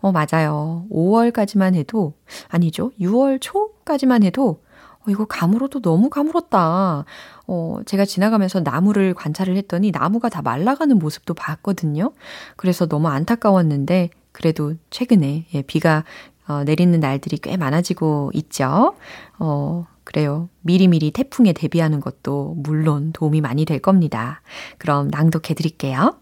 어, 0.00 0.12
맞아요. 0.12 0.86
5월까지만 0.90 1.74
해도, 1.74 2.14
아니죠. 2.48 2.92
6월 3.00 3.38
초까지만 3.40 4.22
해도, 4.22 4.62
어, 5.06 5.10
이거 5.10 5.24
가물어도 5.24 5.80
너무 5.80 6.10
가물었다. 6.10 7.04
어, 7.46 7.78
제가 7.86 8.04
지나가면서 8.04 8.60
나무를 8.60 9.14
관찰을 9.14 9.56
했더니 9.56 9.92
나무가 9.92 10.28
다 10.28 10.42
말라가는 10.42 10.98
모습도 10.98 11.34
봤거든요. 11.34 12.12
그래서 12.56 12.86
너무 12.86 13.08
안타까웠는데, 13.08 14.10
그래도 14.32 14.74
최근에 14.90 15.46
예, 15.54 15.62
비가 15.62 16.04
어, 16.48 16.62
내리는 16.64 16.98
날들이 17.00 17.38
꽤 17.38 17.56
많아지고 17.56 18.30
있죠. 18.34 18.94
어, 19.38 19.86
그래요. 20.04 20.48
미리미리 20.60 21.10
태풍에 21.10 21.52
대비하는 21.52 22.00
것도 22.00 22.54
물론 22.58 23.12
도움이 23.12 23.40
많이 23.40 23.64
될 23.64 23.80
겁니다. 23.80 24.42
그럼 24.78 25.08
낭독해 25.08 25.54
드릴게요. 25.54 26.16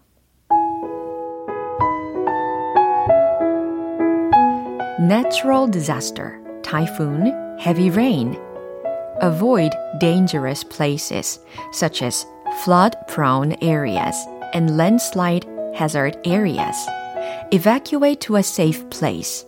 Natural 4.99 5.69
disaster, 5.69 6.39
typhoon, 6.63 7.31
heavy 7.59 7.89
rain. 7.89 8.35
Avoid 9.21 9.71
dangerous 9.99 10.63
places 10.63 11.39
such 11.71 12.01
as 12.01 12.25
flood 12.63 12.95
prone 13.07 13.53
areas 13.61 14.15
and 14.53 14.77
landslide 14.77 15.45
hazard 15.73 16.17
areas. 16.25 16.75
Evacuate 17.51 18.21
to 18.21 18.35
a 18.35 18.43
safe 18.43 18.89
place. 18.89 19.45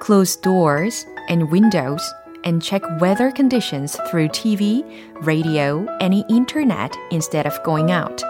Close 0.00 0.36
doors 0.36 1.06
and 1.28 1.50
windows 1.50 2.02
and 2.44 2.62
check 2.62 2.82
weather 3.00 3.30
conditions 3.32 3.96
through 4.10 4.28
TV, 4.28 4.84
radio, 5.22 5.86
and 6.00 6.24
internet 6.28 6.94
instead 7.10 7.46
of 7.46 7.62
going 7.62 7.90
out. 7.90 8.22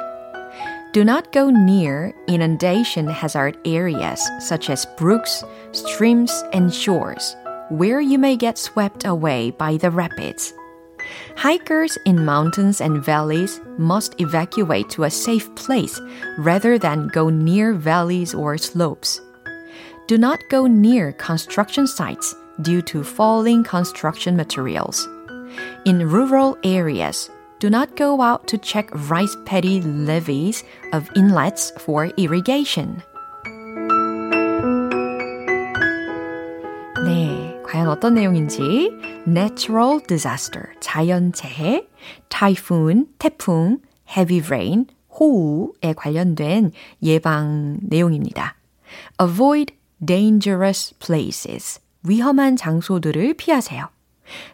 Do 0.93 1.03
not 1.05 1.33
go 1.33 1.51
near 1.51 2.15
inundation 2.29 3.09
hazard 3.09 3.59
areas 3.65 4.23
such 4.39 4.71
as 4.71 4.87
brooks, 4.97 5.43
streams, 5.73 6.31
and 6.53 6.73
shores, 6.73 7.35
where 7.71 8.01
you 8.01 8.19
may 8.19 8.37
get 8.37 8.59
swept 8.59 9.05
away 9.05 9.51
by 9.51 9.77
the 9.77 9.91
rapids. 9.91 10.53
Hikers 11.37 11.99
in 12.07 12.25
mountains 12.25 12.81
and 12.81 13.05
valleys 13.05 13.61
must 13.79 14.21
evacuate 14.21 14.89
to 14.91 15.05
a 15.05 15.11
safe 15.11 15.55
place 15.55 16.01
rather 16.39 16.79
than 16.79 17.09
go 17.09 17.29
near 17.29 17.75
valleys 17.75 18.35
or 18.35 18.57
slopes. 18.57 19.21
Do 20.07 20.19
not 20.19 20.41
go 20.51 20.67
near 20.67 21.13
construction 21.13 21.87
sites 21.87 22.35
due 22.63 22.83
to 22.83 23.03
falling 23.03 23.65
construction 23.65 24.37
materials. 24.37 25.09
In 25.85 26.09
rural 26.09 26.57
areas, 26.65 27.31
do 27.59 27.71
not 27.71 27.97
go 27.97 28.21
out 28.21 28.47
to 28.49 28.59
check 28.59 28.91
rice 29.09 29.37
paddy 29.47 29.81
levees 29.81 30.65
of 30.93 31.09
inlets 31.17 31.73
for 31.79 32.07
irrigation. 32.17 33.03
과연 37.75 37.89
어떤 37.89 38.15
내용인지 38.15 38.93
natural 39.27 40.01
disaster, 40.07 40.69
자연재해, 40.79 41.89
typhoon, 42.29 43.09
태풍, 43.19 43.81
heavy 44.09 44.41
rain, 44.47 44.87
호우에 45.11 45.93
관련된 45.97 46.71
예방 47.03 47.79
내용입니다. 47.83 48.55
avoid 49.21 49.75
dangerous 50.07 50.95
places, 51.01 51.81
위험한 52.05 52.55
장소들을 52.55 53.35
피하세요. 53.35 53.89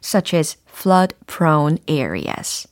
such 0.03 0.35
as 0.35 0.57
flood 0.67 1.15
prone 1.27 1.77
areas. 1.87 2.67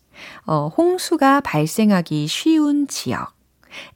어, 0.47 0.69
홍수가 0.75 1.43
발생하기 1.43 2.27
쉬운 2.27 2.89
지역. 2.89 3.35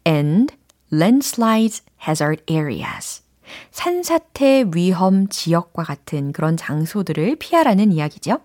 and 0.06 0.54
landslides 0.92 1.82
hazard 2.06 2.42
areas. 2.46 3.22
산사태 3.70 4.66
위험 4.74 5.28
지역과 5.28 5.84
같은 5.84 6.32
그런 6.32 6.56
장소들을 6.56 7.36
피하라는 7.36 7.92
이야기죠. 7.92 8.40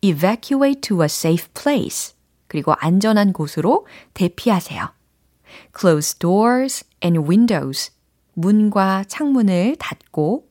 evacuate 0.00 0.80
to 0.80 1.02
a 1.02 1.06
safe 1.06 1.48
place. 1.54 2.14
그리고 2.48 2.74
안전한 2.78 3.32
곳으로 3.32 3.86
대피하세요. 4.14 4.92
close 5.78 6.18
doors 6.18 6.84
and 7.02 7.18
windows. 7.20 7.92
문과 8.34 9.04
창문을 9.04 9.76
닫고 9.78 10.46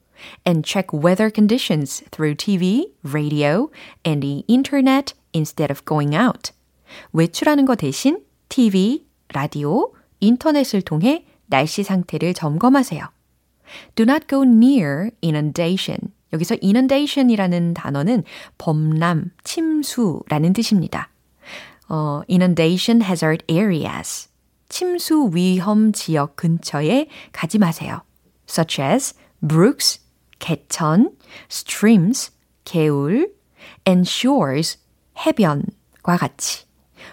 and 0.47 0.67
check 0.67 0.89
weather 0.93 1.31
conditions 1.33 2.03
through 2.11 2.35
TV, 2.35 2.93
radio, 3.03 3.69
and 4.05 4.21
the 4.21 4.43
internet 4.47 5.13
instead 5.33 5.71
of 5.71 5.83
going 5.85 6.15
out. 6.15 6.51
외출하는 7.13 7.65
것 7.65 7.75
대신 7.75 8.23
TV, 8.49 9.05
라디오, 9.29 9.93
인터넷을 10.19 10.81
통해 10.81 11.25
날씨 11.47 11.83
상태를 11.83 12.33
점검하세요. 12.33 13.09
Do 13.95 14.03
not 14.03 14.27
go 14.27 14.43
near 14.43 15.11
inundation. 15.23 16.11
여기서 16.33 16.57
inundation이라는 16.63 17.73
단어는 17.73 18.23
범람, 18.57 19.31
침수라는 19.43 20.53
뜻입니다. 20.53 21.09
어, 21.89 22.21
inundation 22.29 23.01
hazard 23.01 23.43
areas. 23.49 24.29
침수 24.69 25.31
위험 25.33 25.91
지역 25.91 26.37
근처에 26.37 27.07
가지 27.33 27.57
마세요. 27.57 28.01
such 28.47 28.81
as 28.81 29.13
brooks, 29.45 29.99
개천, 30.39 31.11
streams, 31.49 32.31
개울, 32.63 33.33
and 33.87 34.07
shores, 34.07 34.77
해변과 35.17 36.17
같이. 36.17 36.65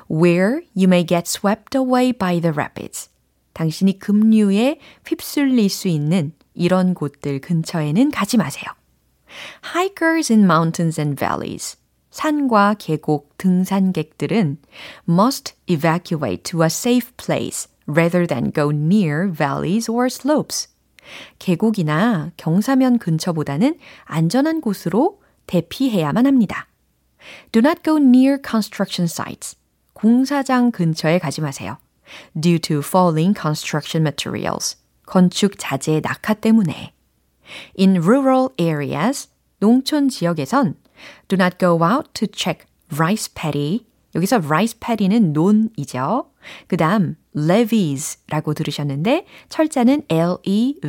where 0.08 0.62
you 0.74 0.86
may 0.88 1.02
get 1.04 1.26
swept 1.26 1.74
away 1.74 2.12
by 2.12 2.40
the 2.40 2.52
rapids. 2.52 3.10
당신이 3.52 3.98
급류에 3.98 4.78
휩쓸릴 5.04 5.68
수 5.68 5.88
있는 5.88 6.32
이런 6.58 6.94
곳들 6.94 7.40
근처에는 7.40 8.10
가지 8.10 8.36
마세요. 8.36 8.64
Hikers 9.74 10.32
in 10.32 10.44
mountains 10.44 11.00
and 11.00 11.18
valleys. 11.18 11.76
산과 12.10 12.74
계곡 12.78 13.36
등산객들은 13.38 14.58
must 15.08 15.54
evacuate 15.66 16.42
to 16.42 16.62
a 16.62 16.66
safe 16.66 17.12
place 17.16 17.68
rather 17.86 18.26
than 18.26 18.52
go 18.52 18.70
near 18.70 19.30
valleys 19.30 19.90
or 19.90 20.06
slopes. 20.06 20.68
계곡이나 21.38 22.32
경사면 22.36 22.98
근처보다는 22.98 23.78
안전한 24.04 24.60
곳으로 24.60 25.20
대피해야만 25.46 26.26
합니다. 26.26 26.66
Do 27.52 27.60
not 27.60 27.82
go 27.82 27.96
near 27.96 28.38
construction 28.44 29.04
sites. 29.04 29.56
공사장 29.92 30.70
근처에 30.70 31.18
가지 31.18 31.40
마세요. 31.40 31.78
due 32.38 32.58
to 32.58 32.80
falling 32.80 33.34
construction 33.34 34.02
materials. 34.02 34.76
건축 35.08 35.58
자재 35.58 36.00
낙하 36.00 36.34
때문에. 36.34 36.92
In 37.78 37.96
rural 37.96 38.50
areas, 38.60 39.30
농촌 39.58 40.10
지역에선 40.10 40.74
do 41.28 41.36
not 41.36 41.58
go 41.58 41.82
out 41.82 42.10
to 42.12 42.28
check 42.30 42.66
rice 42.94 43.32
paddy. 43.34 43.86
여기서 44.14 44.36
rice 44.44 44.78
paddy는 44.78 45.32
논이죠. 45.32 46.30
그 46.66 46.76
다음 46.76 47.16
levees라고 47.34 48.52
들으셨는데 48.54 49.26
철자는 49.48 50.02
L-E-V-E-E-S 50.08 50.80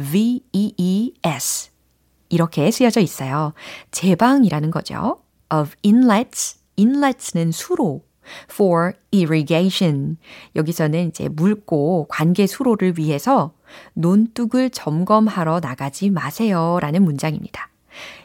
이렇게 2.29 2.71
쓰여져 2.71 2.99
있어요. 3.01 3.53
제방이라는 3.91 4.71
거죠. 4.71 5.21
of 5.53 5.75
inlets, 5.85 6.59
inlets는 6.77 7.51
수로 7.51 8.03
for 8.51 8.93
irrigation. 9.13 10.17
여기서는 10.55 11.07
이제 11.07 11.27
묽고 11.29 12.07
관계 12.09 12.45
수로를 12.47 12.97
위해서 12.97 13.53
논둑을 13.93 14.69
점검하러 14.69 15.59
나가지 15.61 16.09
마세요. 16.09 16.79
라는 16.81 17.03
문장입니다. 17.03 17.69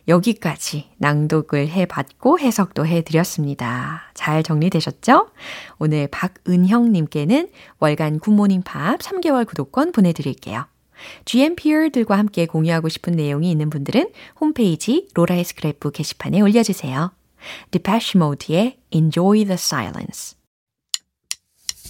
여기까지 0.09 0.91
낭독을 0.99 1.69
해봤고 1.69 2.39
해석도 2.39 2.87
해드렸습니다. 2.87 4.03
잘 4.15 4.43
정리되셨죠? 4.43 5.31
오늘 5.79 6.09
박은형님께는 6.09 7.49
월간 7.79 8.19
굿모닝 8.21 8.63
팝 8.63 8.99
3개월 8.99 9.47
구독권 9.47 9.93
보내드릴게요. 9.93 10.67
GMPR들과 11.25 12.17
함께 12.17 12.47
공유하고 12.47 12.89
싶은 12.89 13.15
내용이 13.15 13.51
있는 13.51 13.71
분들은 13.71 14.11
홈페이지 14.41 15.09
로라의 15.15 15.45
스크랩북 15.45 15.93
게시판에 15.95 16.41
올려주세요. 16.41 17.13
Depeche 17.71 18.19
Mode의 18.19 18.79
Enjoy 18.91 19.45
the 19.45 19.55
Silence 19.55 20.37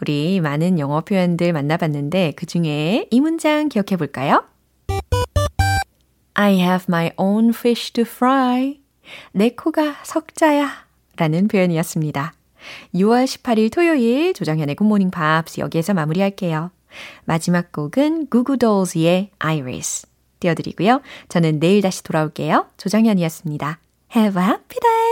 우리 0.00 0.40
많은 0.40 0.78
영어 0.78 1.00
표현들 1.00 1.52
만나봤는데 1.52 2.34
그 2.36 2.46
중에 2.46 3.06
이 3.10 3.20
문장 3.20 3.68
기억해 3.68 3.96
볼까요? 3.96 4.44
I 6.34 6.54
have 6.54 6.84
my 6.88 7.10
own 7.16 7.50
fish 7.50 7.92
to 7.92 8.02
fry. 8.02 8.80
내 9.32 9.50
코가 9.50 9.96
석자야. 10.04 10.86
라는 11.16 11.48
표현이었습니다. 11.48 12.32
6월 12.94 13.24
18일 13.24 13.72
토요일 13.72 14.34
조정현의 14.34 14.76
굿모닝 14.76 15.10
팝스 15.10 15.60
여기에서 15.60 15.94
마무리할게요. 15.94 16.70
마지막 17.24 17.72
곡은 17.72 18.28
구구돌즈의 18.28 19.30
Iris 19.38 20.06
띄워드리고요. 20.40 21.00
저는 21.28 21.58
내일 21.58 21.82
다시 21.82 22.02
돌아올게요. 22.04 22.66
조정현이었습니다. 22.76 23.78
Have 24.14 24.40
a 24.40 24.48
happy 24.48 24.80
day! 24.80 25.07